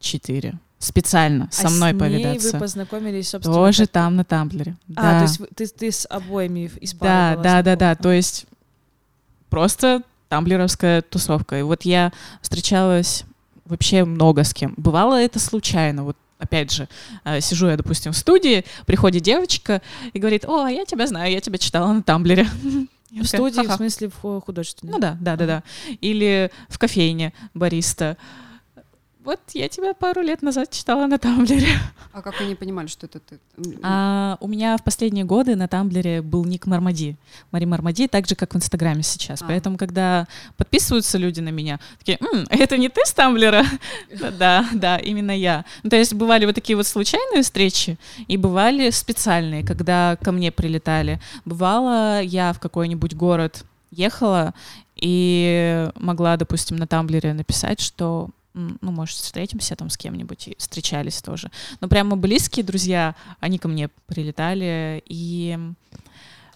четыре 0.00 0.58
специально 0.78 1.48
со 1.50 1.68
а 1.68 1.70
мной 1.70 1.94
с 1.94 1.98
повидаться. 1.98 2.52
вы 2.52 2.58
познакомились, 2.58 3.30
собственно. 3.30 3.56
Тоже 3.56 3.86
там 3.86 4.16
на 4.16 4.24
Тамблере. 4.24 4.76
А, 4.96 5.02
да. 5.02 5.18
то 5.18 5.22
есть 5.22 5.40
ты, 5.56 5.66
ты 5.66 5.90
с 5.90 6.06
обоими 6.08 6.70
из 6.80 6.92
Да, 6.94 7.36
да, 7.36 7.62
да, 7.62 7.74
да. 7.74 7.94
То 7.94 8.12
есть 8.12 8.46
просто 9.48 10.02
тамблеровская 10.28 11.02
тусовка. 11.02 11.58
И 11.58 11.62
вот 11.62 11.82
я 11.82 12.12
встречалась 12.42 13.24
вообще 13.64 14.04
много 14.04 14.44
с 14.44 14.52
кем. 14.52 14.74
Бывало 14.76 15.14
это 15.14 15.38
случайно. 15.38 16.04
Вот 16.04 16.16
опять 16.38 16.72
же, 16.72 16.88
э, 17.24 17.40
сижу 17.40 17.68
я, 17.68 17.76
допустим, 17.76 18.12
в 18.12 18.16
студии, 18.16 18.64
приходит 18.86 19.22
девочка 19.22 19.80
и 20.12 20.18
говорит, 20.18 20.44
о, 20.44 20.66
я 20.66 20.84
тебя 20.84 21.06
знаю, 21.06 21.32
я 21.32 21.40
тебя 21.40 21.58
читала 21.58 21.92
на 21.92 22.02
Тамблере. 22.02 22.46
В 23.22 23.26
студии, 23.26 23.66
в 23.66 23.72
смысле, 23.72 24.10
в 24.22 24.40
художественной? 24.40 24.92
Ну 24.92 24.98
да, 24.98 25.16
да, 25.20 25.36
да, 25.36 25.46
да. 25.46 25.62
Или 26.00 26.50
в 26.68 26.78
кофейне 26.78 27.32
бариста. 27.54 28.16
Вот 29.24 29.40
я 29.54 29.70
тебя 29.70 29.94
пару 29.94 30.20
лет 30.20 30.42
назад 30.42 30.70
читала 30.70 31.06
на 31.06 31.18
Тамблере. 31.18 31.66
А 32.12 32.20
как 32.20 32.38
они 32.42 32.54
понимали, 32.54 32.88
что 32.88 33.06
это 33.06 33.20
ты? 33.20 33.38
А, 33.82 34.36
у 34.40 34.46
меня 34.46 34.76
в 34.76 34.84
последние 34.84 35.24
годы 35.24 35.56
на 35.56 35.66
Тамблере 35.66 36.20
был 36.20 36.44
ник 36.44 36.66
Мармади. 36.66 37.16
Мари 37.50 37.64
Мармади, 37.64 38.06
так 38.06 38.28
же, 38.28 38.34
как 38.34 38.52
в 38.52 38.56
Инстаграме 38.58 39.02
сейчас. 39.02 39.40
А. 39.40 39.46
Поэтому, 39.46 39.78
когда 39.78 40.28
подписываются 40.58 41.16
люди 41.16 41.40
на 41.40 41.48
меня, 41.48 41.80
такие, 41.98 42.18
М, 42.20 42.44
это 42.50 42.76
не 42.76 42.90
ты 42.90 43.00
с 43.04 43.12
Тамблера? 43.12 43.64
Да, 44.38 44.68
да, 44.74 44.98
именно 44.98 45.30
я. 45.30 45.64
Ну, 45.82 45.90
то 45.90 45.96
есть 45.96 46.12
бывали 46.12 46.44
вот 46.44 46.54
такие 46.54 46.76
вот 46.76 46.86
случайные 46.86 47.42
встречи, 47.42 47.98
и 48.28 48.36
бывали 48.36 48.90
специальные, 48.90 49.64
когда 49.64 50.18
ко 50.22 50.32
мне 50.32 50.52
прилетали. 50.52 51.18
Бывало, 51.46 52.20
я 52.20 52.52
в 52.52 52.60
какой-нибудь 52.60 53.14
город 53.14 53.64
ехала, 53.90 54.52
и 54.96 55.88
могла, 55.96 56.36
допустим, 56.36 56.76
на 56.76 56.86
Тамблере 56.86 57.32
написать, 57.32 57.80
что 57.80 58.30
ну, 58.54 58.90
может, 58.92 59.16
встретимся 59.16 59.76
там 59.76 59.90
с 59.90 59.96
кем-нибудь, 59.96 60.48
и 60.48 60.56
встречались 60.58 61.20
тоже. 61.20 61.50
Но 61.80 61.88
прямо 61.88 62.16
близкие 62.16 62.64
друзья, 62.64 63.14
они 63.40 63.58
ко 63.58 63.68
мне 63.68 63.88
прилетали, 64.06 65.02
и 65.06 65.58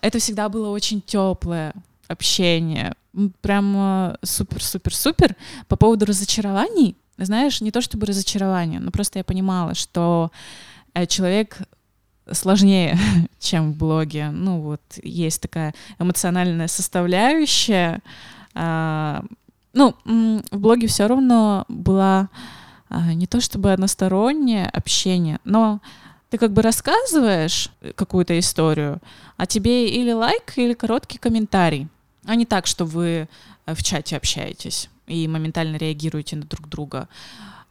это 0.00 0.18
всегда 0.18 0.48
было 0.48 0.70
очень 0.70 1.02
теплое 1.02 1.74
общение, 2.06 2.94
прям 3.40 4.16
супер-супер-супер. 4.22 5.36
По 5.66 5.76
поводу 5.76 6.06
разочарований, 6.06 6.96
знаешь, 7.18 7.60
не 7.60 7.70
то 7.70 7.80
чтобы 7.80 8.06
разочарование, 8.06 8.80
но 8.80 8.90
просто 8.90 9.18
я 9.18 9.24
понимала, 9.24 9.74
что 9.74 10.30
э, 10.94 11.06
человек 11.06 11.58
сложнее, 12.32 12.98
чем 13.38 13.72
в 13.72 13.76
блоге. 13.76 14.30
Ну 14.30 14.60
вот 14.60 14.82
есть 15.02 15.42
такая 15.42 15.74
эмоциональная 15.98 16.68
составляющая, 16.68 18.00
а, 18.54 19.24
ну, 19.78 19.94
в 20.50 20.58
блоге 20.58 20.88
все 20.88 21.06
равно 21.06 21.64
была 21.68 22.28
а, 22.88 23.14
не 23.14 23.28
то 23.28 23.40
чтобы 23.40 23.72
одностороннее 23.72 24.66
общение, 24.66 25.38
но 25.44 25.80
ты 26.30 26.38
как 26.38 26.52
бы 26.52 26.62
рассказываешь 26.62 27.70
какую-то 27.94 28.36
историю, 28.38 29.00
а 29.36 29.46
тебе 29.46 29.88
или 29.88 30.10
лайк, 30.10 30.52
или 30.56 30.74
короткий 30.74 31.18
комментарий, 31.18 31.86
а 32.24 32.34
не 32.34 32.44
так, 32.44 32.66
что 32.66 32.84
вы 32.84 33.28
э, 33.66 33.74
в 33.74 33.82
чате 33.84 34.16
общаетесь 34.16 34.90
и 35.06 35.28
моментально 35.28 35.76
реагируете 35.76 36.34
на 36.36 36.42
друг 36.42 36.68
друга. 36.68 37.08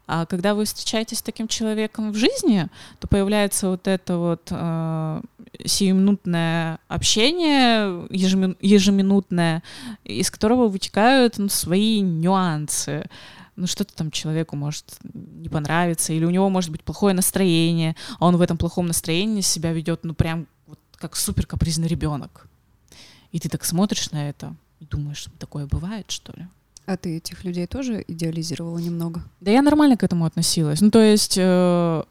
А 0.08 0.26
когда 0.26 0.56
вы 0.56 0.64
встречаетесь 0.64 1.20
с 1.20 1.22
таким 1.22 1.50
человеком 1.50 2.12
в 2.14 2.16
жизни, 2.16 2.68
то 3.00 3.10
появляется 3.10 3.70
вот 3.70 3.88
это 3.90 4.18
вот 4.18 4.48
э, 4.52 5.22
сиюминутное 5.66 6.80
общение, 6.88 8.08
ежемин, 8.10 8.56
ежеминутное, 8.62 9.64
из 10.06 10.32
которого 10.32 10.70
вытекают 10.70 11.38
ну, 11.38 11.50
свои 11.50 12.00
нюансы. 12.00 13.04
Ну, 13.58 13.68
что-то 13.68 13.94
там 13.96 14.12
человеку 14.12 14.56
может 14.56 14.86
не 15.14 15.50
понравиться, 15.50 16.14
или 16.14 16.24
у 16.24 16.30
него 16.30 16.50
может 16.50 16.72
быть 16.72 16.84
плохое 16.84 17.14
настроение, 17.14 17.96
а 18.20 18.28
он 18.28 18.38
в 18.38 18.42
этом 18.42 18.58
плохом 18.58 18.88
настроении 18.88 19.42
себя 19.42 19.74
ведет, 19.74 20.06
ну, 20.06 20.14
прям 20.14 20.48
вот 20.68 20.80
как 20.96 21.18
супер 21.18 21.46
капризный 21.46 21.90
ребенок. 21.90 22.48
И 23.34 23.40
ты 23.40 23.50
так 23.50 23.66
смотришь 23.66 24.12
на 24.12 24.30
это 24.30 24.56
и 24.80 24.86
думаешь, 24.86 25.28
такое 25.38 25.66
бывает, 25.66 26.10
что 26.12 26.32
ли? 26.38 26.48
А 26.88 26.96
ты 26.96 27.18
этих 27.18 27.44
людей 27.44 27.68
тоже 27.68 28.04
идеализировала 28.08 28.78
немного? 28.78 29.22
Да 29.42 29.52
я 29.52 29.62
нормально 29.62 29.98
к 29.98 30.04
этому 30.04 30.24
относилась. 30.24 30.80
Ну, 30.80 30.90
то 30.90 31.02
есть 31.02 31.38
э, 31.38 32.04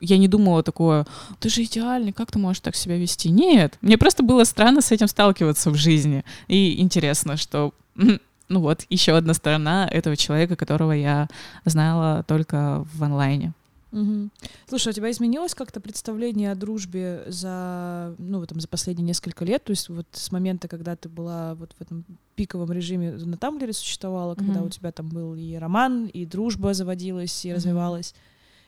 я 0.00 0.18
не 0.18 0.28
думала 0.28 0.62
такое, 0.62 1.04
ты 1.40 1.48
же 1.48 1.64
идеальный, 1.64 2.12
как 2.12 2.30
ты 2.30 2.38
можешь 2.38 2.60
так 2.60 2.76
себя 2.76 2.96
вести? 2.96 3.28
Нет, 3.28 3.76
мне 3.80 3.98
просто 3.98 4.22
было 4.22 4.44
странно 4.44 4.82
с 4.82 4.92
этим 4.92 5.08
сталкиваться 5.08 5.70
в 5.70 5.74
жизни. 5.74 6.24
И 6.46 6.80
интересно, 6.80 7.36
что 7.36 7.74
ну 7.96 8.60
вот, 8.60 8.86
еще 8.88 9.16
одна 9.16 9.34
сторона 9.34 9.88
этого 9.88 10.16
человека, 10.16 10.54
которого 10.54 10.92
я 10.92 11.28
знала 11.64 12.22
только 12.22 12.86
в 12.94 13.02
онлайне. 13.02 13.52
Угу. 13.92 14.30
Слушай, 14.68 14.88
а 14.88 14.90
у 14.90 14.92
тебя 14.92 15.10
изменилось 15.10 15.54
как-то 15.54 15.80
представление 15.80 16.52
о 16.52 16.54
дружбе 16.54 17.24
за, 17.26 18.14
ну, 18.18 18.44
там, 18.46 18.60
за 18.60 18.68
последние 18.68 19.06
несколько 19.06 19.44
лет? 19.44 19.64
То 19.64 19.70
есть 19.70 19.88
вот 19.88 20.06
с 20.12 20.30
момента, 20.30 20.68
когда 20.68 20.96
ты 20.96 21.08
была 21.08 21.54
вот 21.54 21.74
в 21.78 21.80
этом 21.80 22.04
пиковом 22.36 22.72
режиме 22.72 23.12
на 23.12 23.36
Тамблере 23.36 23.72
существовала, 23.72 24.32
угу. 24.32 24.44
когда 24.44 24.62
у 24.62 24.68
тебя 24.68 24.92
там 24.92 25.08
был 25.08 25.34
и 25.34 25.54
роман, 25.54 26.06
и 26.06 26.24
дружба 26.24 26.74
заводилась, 26.74 27.44
и 27.44 27.48
угу. 27.50 27.56
развивалась. 27.56 28.14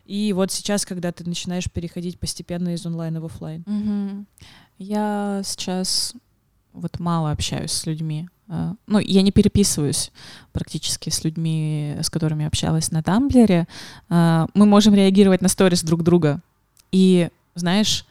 И 0.04 0.32
вот 0.32 0.50
сейчас, 0.50 0.85
когда 0.85 1.12
ты 1.12 1.24
начинаешь 1.24 1.70
переходить 1.70 2.18
постепенно 2.18 2.74
из 2.74 2.85
онлайна 2.85 3.20
в 3.20 3.26
офлайн. 3.26 3.62
Угу. 3.66 4.26
Я 4.78 5.42
сейчас 5.44 6.14
вот 6.72 6.98
мало 6.98 7.30
общаюсь 7.30 7.72
с 7.72 7.87
людьми. 7.87 8.28
А, 8.48 8.74
ну, 8.87 8.98
я 8.98 9.22
не 9.22 9.30
переписываюсь 9.30 10.12
практически 10.52 11.11
с 11.11 11.24
людьми, 11.24 11.96
с 12.00 12.11
которыми 12.11 12.44
общалась 12.44 12.90
на 12.90 13.02
Тамблере. 13.02 13.66
А, 14.08 14.46
мы 14.54 14.66
можем 14.66 14.94
реагировать 14.94 15.42
на 15.42 15.48
сторис 15.48 15.82
друг 15.82 16.02
друга. 16.02 16.40
И, 16.90 17.30
знаешь, 17.54 18.04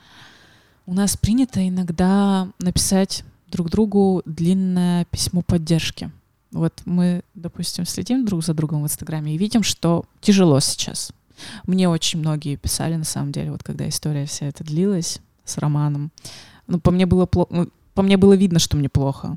у 0.86 0.94
нас 0.94 1.16
принято 1.16 1.68
иногда 1.68 2.48
написать 2.60 3.24
друг 3.48 3.70
другу 3.70 4.22
длинное 4.26 5.06
письмо 5.06 5.42
поддержки. 5.42 6.12
Вот 6.52 6.82
мы, 6.86 7.24
допустим, 7.34 7.86
следим 7.86 8.26
друг 8.26 8.44
за 8.44 8.54
другом 8.54 8.82
в 8.82 8.86
Инстаграме 8.86 9.36
и 9.36 9.38
видим, 9.38 9.64
что 9.64 10.06
тяжело 10.20 10.60
сейчас. 10.60 11.12
Мне 11.66 11.88
очень 11.90 12.20
многие 12.20 12.56
писали, 12.56 12.96
на 12.96 13.04
самом 13.04 13.32
деле, 13.32 13.52
вот 13.52 13.64
когда 13.64 13.88
история 13.88 14.26
вся 14.26 14.48
эта 14.48 14.64
длилась 14.64 15.22
с 15.46 15.58
Романом. 15.58 16.12
Ну, 16.68 16.80
по 16.80 16.92
мне 16.92 17.06
было 17.06 17.26
плохо, 17.26 17.54
ну, 17.54 17.70
по 17.94 18.02
мне 18.02 18.18
было 18.18 18.34
видно, 18.34 18.60
что 18.60 18.78
мне 18.78 18.90
плохо. 18.90 19.36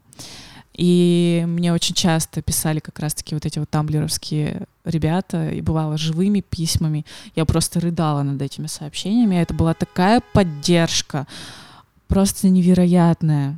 И 0.77 1.45
мне 1.47 1.73
очень 1.73 1.95
часто 1.95 2.43
писали 2.43 2.81
как 2.81 2.99
раз-таки 2.99 3.35
вот 3.35 3.47
эти 3.47 3.61
вот 3.61 3.71
тамблеровские 3.71 4.67
ребята, 4.85 5.51
и 5.51 5.61
бывало 5.61 5.97
живыми 5.97 6.41
письмами. 6.41 7.07
Я 7.37 7.45
просто 7.45 7.81
рыдала 7.81 8.23
над 8.23 8.43
этими 8.43 8.67
сообщениями. 8.67 9.37
Это 9.37 9.55
была 9.55 9.75
такая 9.75 10.21
поддержка, 10.33 11.27
просто 12.09 12.49
невероятная. 12.49 13.57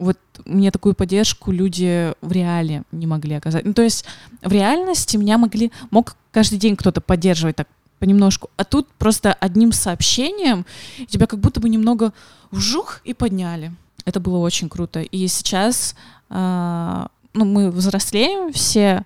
Вот 0.00 0.18
мне 0.44 0.72
такую 0.72 0.96
поддержку 0.96 1.52
люди 1.52 2.12
в 2.20 2.32
реале 2.32 2.82
не 2.90 3.06
могли 3.06 3.36
оказать. 3.36 3.64
Ну, 3.64 3.72
то 3.72 3.82
есть 3.82 4.04
в 4.42 4.50
реальности 4.50 5.16
меня 5.16 5.38
могли, 5.38 5.70
мог 5.92 6.16
каждый 6.32 6.58
день 6.58 6.74
кто-то 6.74 7.00
поддерживать 7.00 7.56
так 7.56 7.68
понемножку, 8.00 8.50
а 8.56 8.64
тут 8.64 8.88
просто 8.94 9.32
одним 9.32 9.70
сообщением 9.70 10.66
тебя 11.08 11.26
как 11.28 11.38
будто 11.38 11.60
бы 11.60 11.68
немного 11.68 12.12
вжух 12.50 13.00
и 13.04 13.14
подняли. 13.14 13.72
Это 14.04 14.20
было 14.20 14.38
очень 14.38 14.68
круто. 14.68 15.00
И 15.00 15.26
сейчас 15.28 15.94
э, 16.30 17.06
ну, 17.34 17.44
мы 17.44 17.70
взрослеем 17.70 18.52
все, 18.52 19.04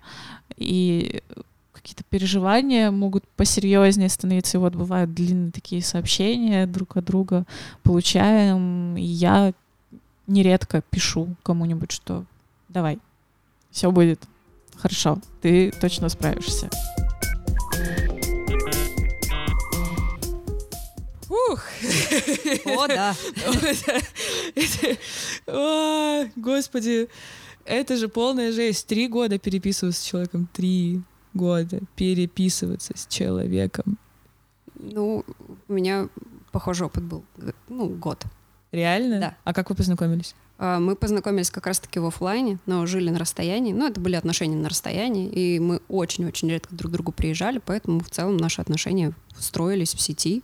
и 0.55 1.21
какие-то 1.73 2.03
переживания 2.09 2.91
могут 2.91 3.27
посерьезнее 3.35 4.09
становиться. 4.09 4.57
И 4.57 4.59
вот 4.59 4.75
бывают 4.75 5.13
длинные 5.13 5.51
такие 5.51 5.81
сообщения 5.81 6.67
друг 6.67 6.97
от 6.97 7.05
друга 7.05 7.45
получаем. 7.83 8.95
И 8.97 9.01
я 9.01 9.53
нередко 10.27 10.81
пишу 10.89 11.35
кому-нибудь, 11.43 11.91
что 11.91 12.25
давай, 12.67 12.99
все 13.71 13.91
будет 13.91 14.21
хорошо, 14.77 15.19
ты 15.41 15.71
точно 15.71 16.09
справишься. 16.09 16.69
Ух! 21.29 21.63
О, 22.65 22.87
да. 22.87 23.15
О, 25.47 26.25
господи, 26.35 27.07
это 27.65 27.97
же 27.97 28.09
полная 28.09 28.51
жесть. 28.51 28.87
Три 28.87 29.07
года 29.07 29.37
переписываться 29.37 30.01
с 30.01 30.05
человеком. 30.05 30.49
Три 30.51 31.01
года 31.33 31.81
переписываться 31.95 32.93
с 32.95 33.05
человеком. 33.07 33.99
Ну, 34.75 35.23
у 35.67 35.73
меня 35.73 36.09
похожий 36.51 36.87
опыт 36.87 37.03
был. 37.03 37.23
Ну, 37.67 37.89
год. 37.89 38.23
Реально? 38.71 39.19
Да. 39.19 39.37
А 39.43 39.53
как 39.53 39.69
вы 39.69 39.75
познакомились? 39.75 40.35
А, 40.57 40.79
мы 40.79 40.95
познакомились 40.95 41.51
как 41.51 41.67
раз-таки 41.67 41.99
в 41.99 42.05
офлайне, 42.05 42.59
но 42.65 42.85
жили 42.85 43.09
на 43.09 43.19
расстоянии. 43.19 43.73
Ну, 43.73 43.87
это 43.87 43.99
были 43.99 44.15
отношения 44.15 44.55
на 44.55 44.69
расстоянии, 44.69 45.29
и 45.29 45.59
мы 45.59 45.81
очень-очень 45.87 46.49
редко 46.49 46.75
друг 46.75 46.91
к 46.91 46.93
другу 46.93 47.11
приезжали, 47.11 47.61
поэтому 47.63 47.99
в 47.99 48.09
целом 48.09 48.37
наши 48.37 48.61
отношения 48.61 49.13
строились 49.37 49.93
в 49.93 50.01
сети. 50.01 50.43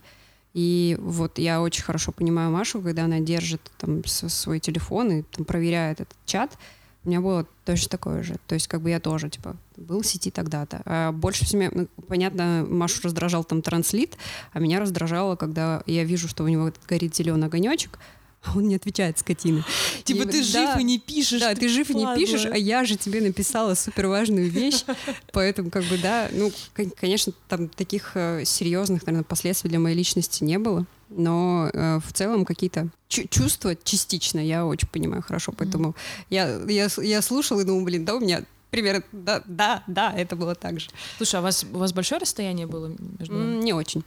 И 0.55 0.95
вот 1.01 1.37
я 1.37 1.61
очень 1.61 1.83
хорошо 1.83 2.13
понимаю 2.13 2.49
Машу, 2.49 2.81
когда 2.81 3.03
она 3.03 3.19
держит 3.19 3.61
там 3.77 4.05
свой 4.05 4.61
телефон 4.61 5.11
и 5.11 5.21
там, 5.23 5.43
проверяет 5.43 5.99
этот 5.99 6.15
чат. 6.25 6.57
У 7.03 7.09
меня 7.09 7.19
было 7.19 7.45
точно 7.65 7.89
такое 7.89 8.23
же. 8.23 8.37
То 8.47 8.55
есть 8.55 8.69
как 8.69 8.81
бы 8.81 8.89
я 8.89 9.01
тоже, 9.01 9.29
типа, 9.29 9.57
был 9.75 10.01
в 10.01 10.07
сети 10.07 10.31
тогда-то. 10.31 10.81
А 10.85 11.11
больше 11.11 11.43
всего, 11.43 11.69
ну, 11.73 11.87
понятно, 12.07 12.65
Машу 12.69 13.01
раздражал 13.03 13.43
там 13.43 13.61
транслит, 13.61 14.17
а 14.53 14.59
меня 14.59 14.79
раздражало, 14.79 15.35
когда 15.35 15.83
я 15.87 16.05
вижу, 16.05 16.29
что 16.29 16.45
у 16.45 16.47
него 16.47 16.71
горит 16.87 17.13
зеленый 17.13 17.47
огонечек, 17.47 17.99
а 18.45 18.51
он 18.57 18.67
не 18.67 18.75
отвечает, 18.75 19.19
скотина. 19.19 19.63
Типа 20.03 20.25
ты 20.25 20.43
жив 20.43 20.77
и 20.77 20.83
не 20.83 20.99
пишешь. 20.99 21.41
Да, 21.41 21.55
ты 21.55 21.67
жив 21.69 21.89
и 21.89 21.93
не 21.93 22.15
пишешь, 22.15 22.45
а 22.45 22.57
я 22.57 22.83
же 22.85 22.95
тебе 22.95 23.21
написала 23.21 23.73
супер 23.75 24.07
важную 24.07 24.49
вещь. 24.49 24.83
Поэтому, 25.31 25.69
как 25.69 25.83
бы, 25.85 25.97
да, 25.97 26.29
ну, 26.31 26.51
конечно, 26.99 27.33
там 27.47 27.69
таких 27.69 28.11
э, 28.15 28.43
серьезных, 28.45 29.05
наверное, 29.05 29.23
последствий 29.23 29.69
для 29.69 29.79
моей 29.79 29.95
личности 29.95 30.43
не 30.43 30.57
было. 30.59 30.85
Но 31.09 31.69
э, 31.71 31.99
в 32.05 32.13
целом 32.13 32.45
какие-то 32.45 32.89
чувства 33.07 33.75
частично 33.83 34.39
я 34.39 34.65
очень 34.65 34.87
понимаю 34.87 35.21
хорошо. 35.21 35.53
Поэтому 35.55 35.95
я, 36.29 36.59
я, 36.67 36.89
я 36.97 37.21
слушала 37.21 37.61
и 37.61 37.63
думала, 37.63 37.83
блин, 37.83 38.05
да, 38.05 38.15
у 38.15 38.19
меня 38.19 38.43
примерно, 38.71 39.03
да, 39.11 39.41
да, 39.45 39.83
да, 39.87 40.13
это 40.13 40.35
было 40.35 40.55
так 40.55 40.79
же. 40.79 40.89
Слушай, 41.17 41.35
а 41.35 41.39
у 41.39 41.43
вас, 41.43 41.65
у 41.71 41.77
вас 41.77 41.93
большое 41.93 42.19
расстояние 42.19 42.67
было 42.67 42.91
между 43.19 43.35
вами? 43.35 43.63
Не 43.63 43.73
очень. 43.73 44.03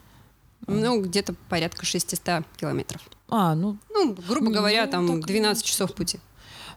Ну, 0.68 1.02
где-то 1.02 1.34
порядка 1.48 1.84
600 1.84 2.44
километров. 2.56 3.00
А, 3.28 3.54
ну... 3.54 3.78
Ну, 3.92 4.16
грубо 4.28 4.46
ну, 4.46 4.52
говоря, 4.52 4.86
там 4.86 5.20
12 5.20 5.64
часов 5.64 5.94
пути. 5.94 6.20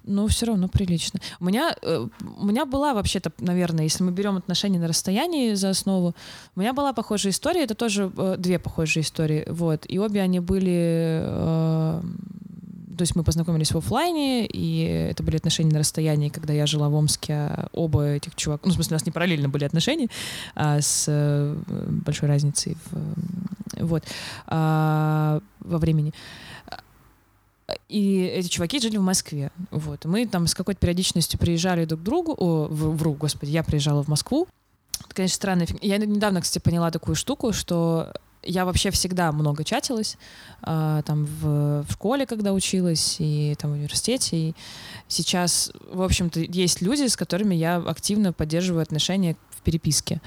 Ну, 0.03 0.27
все 0.27 0.47
равно 0.47 0.67
прилично. 0.67 1.19
У 1.39 1.45
меня, 1.45 1.75
э, 1.81 2.07
у 2.37 2.45
меня 2.45 2.65
была 2.65 2.93
вообще-то, 2.93 3.31
наверное, 3.37 3.83
если 3.83 4.03
мы 4.03 4.11
берем 4.11 4.35
отношения 4.35 4.79
на 4.79 4.87
расстоянии 4.87 5.53
за 5.53 5.69
основу, 5.69 6.15
у 6.55 6.59
меня 6.59 6.73
была 6.73 6.91
похожая 6.93 7.31
история, 7.31 7.63
это 7.63 7.75
тоже 7.75 8.11
э, 8.17 8.35
две 8.37 8.57
похожие 8.57 9.03
истории, 9.03 9.45
вот, 9.47 9.85
и 9.87 9.99
обе 9.99 10.21
они 10.21 10.39
были 10.39 11.21
э, 11.23 12.01
то 12.97 13.01
есть 13.01 13.15
мы 13.15 13.23
познакомились 13.23 13.71
в 13.71 13.77
офлайне, 13.77 14.45
и 14.45 14.83
это 15.11 15.23
были 15.23 15.37
отношения 15.37 15.71
на 15.71 15.79
расстоянии, 15.79 16.29
когда 16.29 16.53
я 16.53 16.65
жила 16.65 16.89
в 16.89 16.95
Омске. 16.95 17.67
Оба 17.71 18.13
этих 18.13 18.35
чуваков, 18.35 18.65
ну, 18.65 18.71
в 18.71 18.75
смысле, 18.75 18.95
у 18.95 18.95
нас 18.95 19.05
не 19.05 19.11
параллельно 19.11 19.49
были 19.49 19.63
отношения, 19.63 20.07
а 20.55 20.81
с 20.81 21.05
э, 21.07 21.57
большой 21.67 22.29
разницей 22.29 22.77
в, 22.85 23.85
вот, 23.85 24.03
а, 24.47 25.41
во 25.59 25.77
времени. 25.77 26.13
И 27.87 28.23
эти 28.23 28.47
чуваки 28.47 28.79
жили 28.79 28.97
в 28.97 29.01
Москве. 29.01 29.51
Вот. 29.69 30.05
Мы 30.05 30.27
там 30.27 30.47
с 30.47 30.55
какой-то 30.55 30.79
периодичностью 30.79 31.39
приезжали 31.39 31.85
друг 31.85 32.01
к 32.01 32.03
другу. 32.03 32.35
О, 32.37 32.67
вру, 32.69 33.13
господи, 33.13 33.51
я 33.51 33.63
приезжала 33.63 34.03
в 34.03 34.07
Москву. 34.07 34.47
Это, 35.05 35.15
конечно, 35.15 35.35
странно. 35.35 35.65
Я 35.81 35.97
недавно, 35.97 36.41
кстати, 36.41 36.63
поняла 36.63 36.91
такую 36.91 37.15
штуку, 37.15 37.53
что 37.53 38.13
я 38.43 38.65
вообще 38.65 38.91
всегда 38.91 39.31
много 39.31 39.63
чатилась, 39.63 40.17
э, 40.63 41.01
там 41.05 41.25
в, 41.25 41.85
в 41.87 41.91
школе, 41.91 42.25
когда 42.25 42.53
училась, 42.53 43.17
и 43.19 43.55
там 43.59 43.71
в 43.71 43.73
университете. 43.75 44.37
И 44.37 44.55
сейчас, 45.07 45.71
в 45.91 46.01
общем-то, 46.01 46.39
есть 46.39 46.81
люди, 46.81 47.07
с 47.07 47.15
которыми 47.15 47.55
я 47.55 47.77
активно 47.77 48.33
поддерживаю 48.33 48.81
отношения 48.81 49.35
в 49.51 49.61
переписке. 49.61 50.21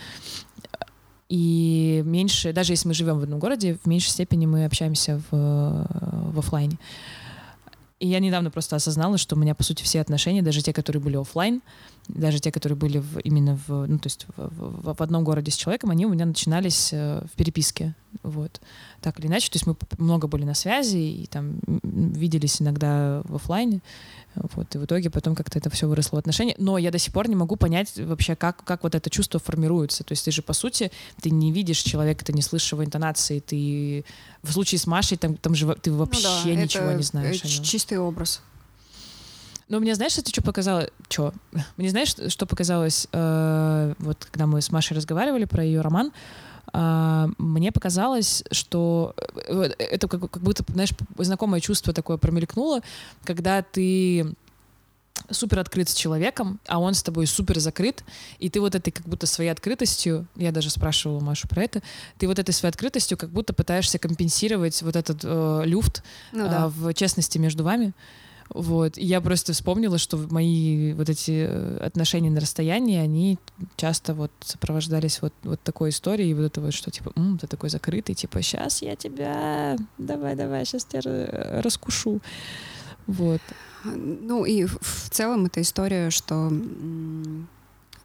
И 1.28 2.02
меньше, 2.04 2.52
даже 2.52 2.72
если 2.72 2.86
мы 2.86 2.94
живем 2.94 3.18
в 3.18 3.22
одном 3.22 3.40
городе, 3.40 3.78
в 3.82 3.86
меньшей 3.86 4.10
степени 4.10 4.46
мы 4.46 4.66
общаемся 4.66 5.20
в, 5.30 5.88
в 6.32 6.38
офлайне. 6.38 6.78
И 8.04 8.06
я 8.06 8.20
недавно 8.20 8.50
просто 8.50 8.76
осознала, 8.76 9.16
что 9.16 9.34
у 9.34 9.38
меня, 9.38 9.54
по 9.54 9.62
сути, 9.62 9.82
все 9.82 10.02
отношения, 10.02 10.42
даже 10.42 10.60
те, 10.60 10.74
которые 10.74 11.00
были 11.00 11.16
офлайн, 11.16 11.62
даже 12.06 12.38
те, 12.38 12.52
которые 12.52 12.76
были 12.76 12.98
в, 12.98 13.18
именно 13.20 13.58
в, 13.66 13.86
ну, 13.86 13.98
то 13.98 14.08
есть 14.08 14.26
в, 14.36 14.42
в, 14.46 14.94
в 14.94 15.02
одном 15.02 15.24
городе 15.24 15.50
с 15.50 15.56
человеком, 15.56 15.88
они 15.88 16.04
у 16.04 16.10
меня 16.10 16.26
начинались 16.26 16.90
э, 16.92 17.24
в 17.24 17.34
переписке, 17.34 17.94
вот, 18.22 18.60
так 19.00 19.18
или 19.18 19.26
иначе, 19.26 19.50
то 19.50 19.56
есть 19.56 19.66
мы 19.66 19.74
много 19.96 20.26
были 20.26 20.44
на 20.44 20.52
связи 20.52 20.98
и 20.98 21.26
там 21.28 21.60
виделись 21.82 22.60
иногда 22.60 23.22
в 23.24 23.36
офлайне, 23.36 23.80
вот, 24.34 24.74
и 24.74 24.78
в 24.78 24.84
итоге 24.84 25.10
потом 25.10 25.34
как-то 25.34 25.58
это 25.58 25.70
все 25.70 25.86
выросло 25.86 26.16
в 26.16 26.18
отношения, 26.18 26.54
но 26.58 26.78
я 26.78 26.90
до 26.90 26.98
сих 26.98 27.12
пор 27.12 27.28
не 27.28 27.36
могу 27.36 27.56
понять 27.56 27.92
вообще, 27.96 28.36
как, 28.36 28.64
как 28.64 28.82
вот 28.82 28.94
это 28.94 29.10
чувство 29.10 29.40
формируется, 29.40 30.04
то 30.04 30.12
есть 30.12 30.24
ты 30.24 30.30
же, 30.30 30.42
по 30.42 30.52
сути, 30.52 30.90
ты 31.20 31.30
не 31.30 31.52
видишь 31.52 31.78
человека, 31.78 32.24
ты 32.24 32.32
не 32.32 32.42
слышишь 32.42 32.72
его 32.72 32.84
интонации, 32.84 33.40
ты 33.40 34.04
в 34.42 34.52
случае 34.52 34.78
с 34.78 34.86
Машей 34.86 35.16
там, 35.16 35.36
там 35.36 35.54
же 35.54 35.74
ты 35.80 35.92
вообще 35.92 36.28
ну 36.44 36.54
да, 36.54 36.62
ничего 36.62 36.92
не 36.92 37.02
знаешь. 37.02 37.38
Это 37.38 37.48
чистый 37.48 37.98
образ. 37.98 38.40
Ну, 39.68 39.80
мне 39.80 39.94
знаешь, 39.94 40.18
это 40.18 40.28
что 40.28 40.42
показало? 40.42 40.90
Что? 41.08 41.32
Мне 41.76 41.88
знаешь, 41.88 42.14
что 42.28 42.46
показалось, 42.46 43.08
э, 43.12 43.94
вот 43.98 44.26
когда 44.30 44.46
мы 44.46 44.60
с 44.60 44.70
Машей 44.70 44.96
разговаривали 44.96 45.46
про 45.46 45.64
ее 45.64 45.80
роман, 45.80 46.08
э, 46.08 46.53
мне 46.72 47.72
показалось, 47.72 48.42
что 48.50 49.14
э, 49.48 49.70
это 49.78 50.08
как, 50.08 50.30
как 50.30 50.42
будто, 50.42 50.64
знаешь, 50.72 50.90
знакомое 51.18 51.60
чувство 51.60 51.92
такое 51.92 52.16
промелькнуло, 52.16 52.80
когда 53.24 53.62
ты 53.62 54.34
супер 55.30 55.60
открыт 55.60 55.88
с 55.88 55.94
человеком, 55.94 56.60
а 56.66 56.78
он 56.78 56.94
с 56.94 57.02
тобой 57.02 57.26
супер 57.26 57.58
закрыт, 57.60 58.04
и 58.38 58.50
ты 58.50 58.60
вот 58.60 58.74
этой 58.74 58.90
как 58.90 59.06
будто 59.06 59.26
своей 59.26 59.50
открытостью, 59.50 60.26
я 60.36 60.52
даже 60.52 60.70
спрашивала 60.70 61.20
Машу 61.20 61.48
про 61.48 61.62
это, 61.62 61.82
ты 62.18 62.26
вот 62.26 62.38
этой 62.38 62.52
своей 62.52 62.70
открытостью 62.70 63.16
как 63.16 63.30
будто 63.30 63.52
пытаешься 63.52 63.98
компенсировать 63.98 64.82
вот 64.82 64.96
этот 64.96 65.20
э, 65.22 65.62
люфт 65.64 66.02
ну, 66.32 66.48
да. 66.48 66.64
э, 66.64 66.68
в 66.68 66.92
честности 66.94 67.38
между 67.38 67.64
вами. 67.64 67.92
Вот. 68.50 68.98
И 68.98 69.04
я 69.04 69.20
просто 69.20 69.52
вспомнила, 69.52 69.98
что 69.98 70.16
мои 70.30 70.92
вот 70.92 71.08
эти 71.08 71.46
э, 71.48 71.76
отношения 71.78 72.30
на 72.30 72.40
расстоянии, 72.40 72.98
они 72.98 73.38
часто 73.76 74.14
вот 74.14 74.30
сопровождались 74.40 75.22
вот, 75.22 75.32
вот 75.42 75.60
такой 75.62 75.90
историей, 75.90 76.34
вот 76.34 76.44
это 76.44 76.60
вот, 76.60 76.74
что 76.74 76.90
типа, 76.90 77.12
М, 77.16 77.38
ты 77.38 77.46
такой 77.46 77.70
закрытый, 77.70 78.14
типа, 78.14 78.42
сейчас 78.42 78.82
я 78.82 78.96
тебя, 78.96 79.76
давай, 79.98 80.36
давай, 80.36 80.64
сейчас 80.64 80.84
тебя 80.84 81.00
раскушу. 81.62 82.20
Вот. 83.06 83.40
Ну 83.84 84.44
и 84.44 84.64
в 84.64 85.10
целом 85.10 85.46
эта 85.46 85.60
история, 85.60 86.10
что 86.10 86.50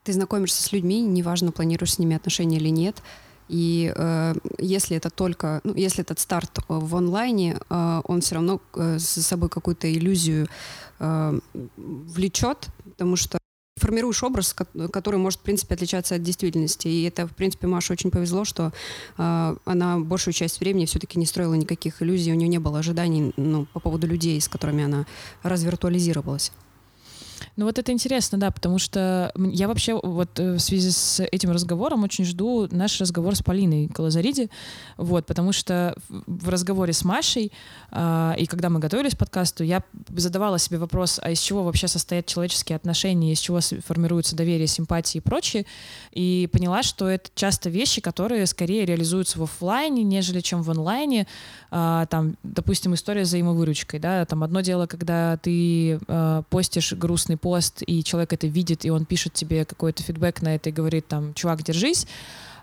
ты 0.04 0.14
знакомишься 0.14 0.62
с 0.62 0.72
людьми, 0.72 1.02
неважно, 1.02 1.52
планируешь 1.52 1.94
с 1.94 2.00
ними 2.00 2.16
отношения 2.16 2.58
или 2.58 2.70
нет, 2.70 3.02
и 3.50 3.92
э, 3.96 4.34
если 4.60 4.96
это 4.96 5.10
только, 5.10 5.62
ну, 5.64 5.74
если 5.76 6.02
этот 6.02 6.20
старт 6.20 6.60
в 6.68 6.96
онлайне, 6.96 7.58
э, 7.70 8.02
он 8.04 8.22
все 8.22 8.36
равно 8.36 8.62
э, 8.76 8.98
за 9.00 9.24
собой 9.24 9.50
какую-то 9.50 9.92
иллюзию 9.92 10.48
э, 11.00 11.40
влечет, 11.76 12.68
потому 12.86 13.16
что 13.16 13.40
формируешь 13.80 14.24
образ, 14.24 14.56
который 14.92 15.18
может, 15.18 15.40
в 15.40 15.44
принципе, 15.44 15.74
отличаться 15.74 16.16
от 16.16 16.22
действительности. 16.24 16.88
И 16.88 17.04
это, 17.04 17.26
в 17.28 17.36
принципе, 17.36 17.66
Маше 17.66 17.94
очень 17.94 18.12
повезло, 18.12 18.46
что 18.46 18.72
э, 19.18 19.56
она 19.66 20.00
большую 20.00 20.34
часть 20.34 20.60
времени 20.60 20.86
все-таки 20.86 21.18
не 21.18 21.26
строила 21.26 21.56
никаких 21.56 22.02
иллюзий, 22.02 22.32
у 22.32 22.36
нее 22.36 22.48
не 22.48 22.60
было 22.60 22.80
ожиданий 22.80 23.34
ну, 23.36 23.66
по 23.74 23.80
поводу 23.80 24.06
людей, 24.06 24.40
с 24.40 24.48
которыми 24.48 24.84
она 24.84 25.06
развиртуализировалась. 25.42 26.52
Ну 27.56 27.66
вот 27.66 27.78
это 27.78 27.92
интересно, 27.92 28.38
да, 28.38 28.52
потому 28.52 28.80
что 28.80 29.32
я 29.36 29.68
вообще 29.68 30.00
вот 30.02 30.40
э, 30.40 30.54
в 30.54 30.60
связи 30.60 30.92
с 30.92 31.24
этим 31.24 31.52
разговором 31.52 32.04
очень 32.04 32.26
жду 32.26 32.68
наш 32.72 33.00
разговор 33.00 33.36
с 33.36 33.42
Полиной 33.42 33.88
Калазариди, 33.88 34.50
вот, 34.98 35.26
потому 35.26 35.52
что 35.52 35.96
в 36.10 36.50
разговоре 36.50 36.94
с 36.94 37.04
Машей 37.04 37.52
э, 37.92 38.34
и 38.38 38.46
когда 38.46 38.70
мы 38.70 38.80
готовились 38.80 39.16
к 39.16 39.18
подкасту, 39.18 39.64
я 39.64 39.84
задавала 40.10 40.60
себе 40.60 40.78
вопрос, 40.78 41.20
а 41.22 41.32
из 41.32 41.40
чего 41.40 41.64
вообще 41.64 41.88
состоят 41.88 42.26
человеческие 42.26 42.76
отношения, 42.76 43.34
из 43.34 43.40
чего 43.40 43.60
формируется 43.86 44.36
доверие, 44.36 44.68
симпатии 44.68 45.20
и 45.20 45.22
прочее, 45.22 45.66
и 46.12 46.50
поняла, 46.52 46.84
что 46.84 47.08
это 47.08 47.30
часто 47.36 47.70
вещи, 47.70 48.02
которые 48.02 48.46
скорее 48.46 48.86
реализуются 48.86 49.40
в 49.40 49.44
офлайне, 49.44 50.04
нежели 50.04 50.42
чем 50.42 50.62
в 50.62 50.72
онлайне, 50.72 51.28
э, 51.72 52.06
там, 52.10 52.36
допустим, 52.44 52.94
история 52.94 53.26
с 53.26 53.30
взаимовыручкой, 53.30 54.00
да, 54.00 54.26
там 54.26 54.44
одно 54.44 54.62
дело, 54.62 54.86
когда 54.86 55.38
ты 55.38 56.00
э, 56.08 56.44
постишь 56.50 56.94
грустно 56.94 57.29
грустный 57.30 57.38
пост, 57.38 57.84
и 57.86 58.04
человек 58.04 58.34
это 58.34 58.48
видит, 58.48 58.86
и 58.86 58.90
он 58.90 59.06
пишет 59.06 59.34
тебе 59.34 59.66
какой-то 59.66 60.04
фидбэк 60.04 60.42
на 60.42 60.56
это 60.56 60.70
и 60.70 60.74
говорит 60.74 61.08
там, 61.08 61.34
чувак, 61.34 61.64
держись, 61.64 62.08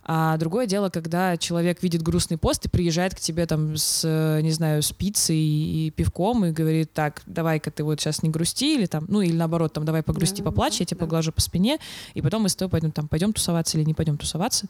а 0.08 0.36
другое 0.36 0.66
дело, 0.66 0.88
когда 0.88 1.36
человек 1.36 1.82
видит 1.82 2.00
грустный 2.00 2.38
пост 2.38 2.64
и 2.64 2.68
приезжает 2.68 3.16
к 3.16 3.18
тебе 3.18 3.44
там 3.44 3.76
с, 3.76 4.04
не 4.40 4.52
знаю, 4.52 4.80
с 4.82 4.92
пиццей 4.92 5.36
и 5.36 5.90
пивком 5.90 6.44
и 6.44 6.52
говорит, 6.52 6.92
так, 6.92 7.22
давай-ка 7.26 7.72
ты 7.72 7.82
вот 7.82 8.00
сейчас 8.00 8.22
не 8.22 8.30
грусти, 8.30 8.76
или 8.76 8.86
там, 8.86 9.06
ну, 9.08 9.20
или 9.20 9.34
наоборот, 9.34 9.72
там, 9.72 9.84
давай 9.84 10.04
погрусти, 10.04 10.42
да, 10.42 10.44
поплачь, 10.44 10.78
я 10.78 10.86
тебя 10.86 11.00
да. 11.00 11.06
поглажу 11.06 11.32
по 11.32 11.40
спине, 11.40 11.78
и 12.14 12.22
потом 12.22 12.42
мы 12.42 12.50
с 12.50 12.54
тобой 12.54 12.70
пойдем, 12.70 12.92
там, 12.92 13.08
пойдем 13.08 13.32
тусоваться 13.32 13.78
или 13.78 13.84
не 13.84 13.94
пойдем 13.94 14.16
тусоваться. 14.16 14.68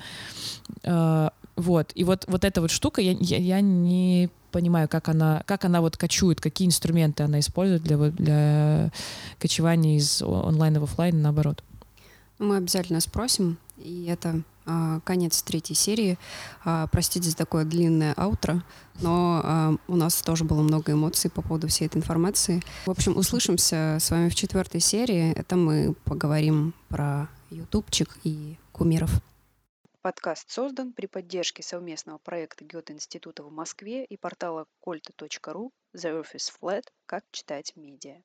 А, 0.85 1.35
вот, 1.55 1.93
и 1.95 2.05
вот, 2.05 2.25
вот 2.29 2.43
эта 2.43 2.63
вот 2.63 2.71
штука, 2.71 3.03
я, 3.03 3.13
я, 3.13 3.37
я 3.37 3.61
не 3.61 4.31
понимаю, 4.53 4.89
как 4.89 5.11
она, 5.11 5.43
как 5.45 5.67
она 5.67 5.83
вот 5.83 5.99
кочует, 5.99 6.41
какие 6.41 6.67
инструменты 6.67 7.25
она 7.25 7.41
использует 7.41 7.83
для, 7.83 7.99
для 7.99 8.91
кочевания 9.39 9.99
из 9.99 10.23
онлайна 10.23 10.81
в 10.81 10.85
офлайн, 10.85 11.21
наоборот. 11.21 11.63
Мы 12.39 12.57
обязательно 12.57 13.01
спросим, 13.01 13.59
и 13.77 14.07
это 14.11 14.43
конец 15.05 15.43
третьей 15.43 15.77
серии. 15.77 16.19
А, 16.65 16.87
простите 16.89 17.31
за 17.31 17.37
такое 17.37 17.65
длинное 17.65 18.13
аутро, 18.15 18.63
но 19.01 19.41
а, 19.43 19.77
у 19.89 19.97
нас 19.97 20.23
тоже 20.23 20.45
было 20.45 20.63
много 20.63 20.93
эмоций 20.93 21.31
по 21.31 21.43
поводу 21.43 21.69
всей 21.69 21.87
этой 21.87 21.99
информации. 21.99 22.63
В 22.87 22.91
общем, 22.91 23.17
услышимся 23.17 23.99
с 24.01 24.11
вами 24.11 24.29
в 24.29 24.35
четвертой 24.35 24.81
серии. 24.81 25.33
Это 25.33 25.57
мы 25.57 25.95
поговорим 26.05 26.75
про 26.89 27.29
ютубчик 27.51 28.17
и 28.25 28.57
кумиров. 28.73 29.11
Подкаст 30.03 30.51
создан 30.51 30.93
при 30.93 31.07
поддержке 31.07 31.65
совместного 31.65 32.19
проекта 32.19 32.65
Гёте-института 32.65 33.43
в 33.43 33.51
Москве 33.51 34.05
и 34.05 34.17
портала 34.17 34.67
колта.ру 34.79 35.73
The 35.97 36.25
is 36.35 36.53
Flat. 36.61 36.85
Как 37.07 37.25
читать 37.33 37.73
медиа. 37.75 38.23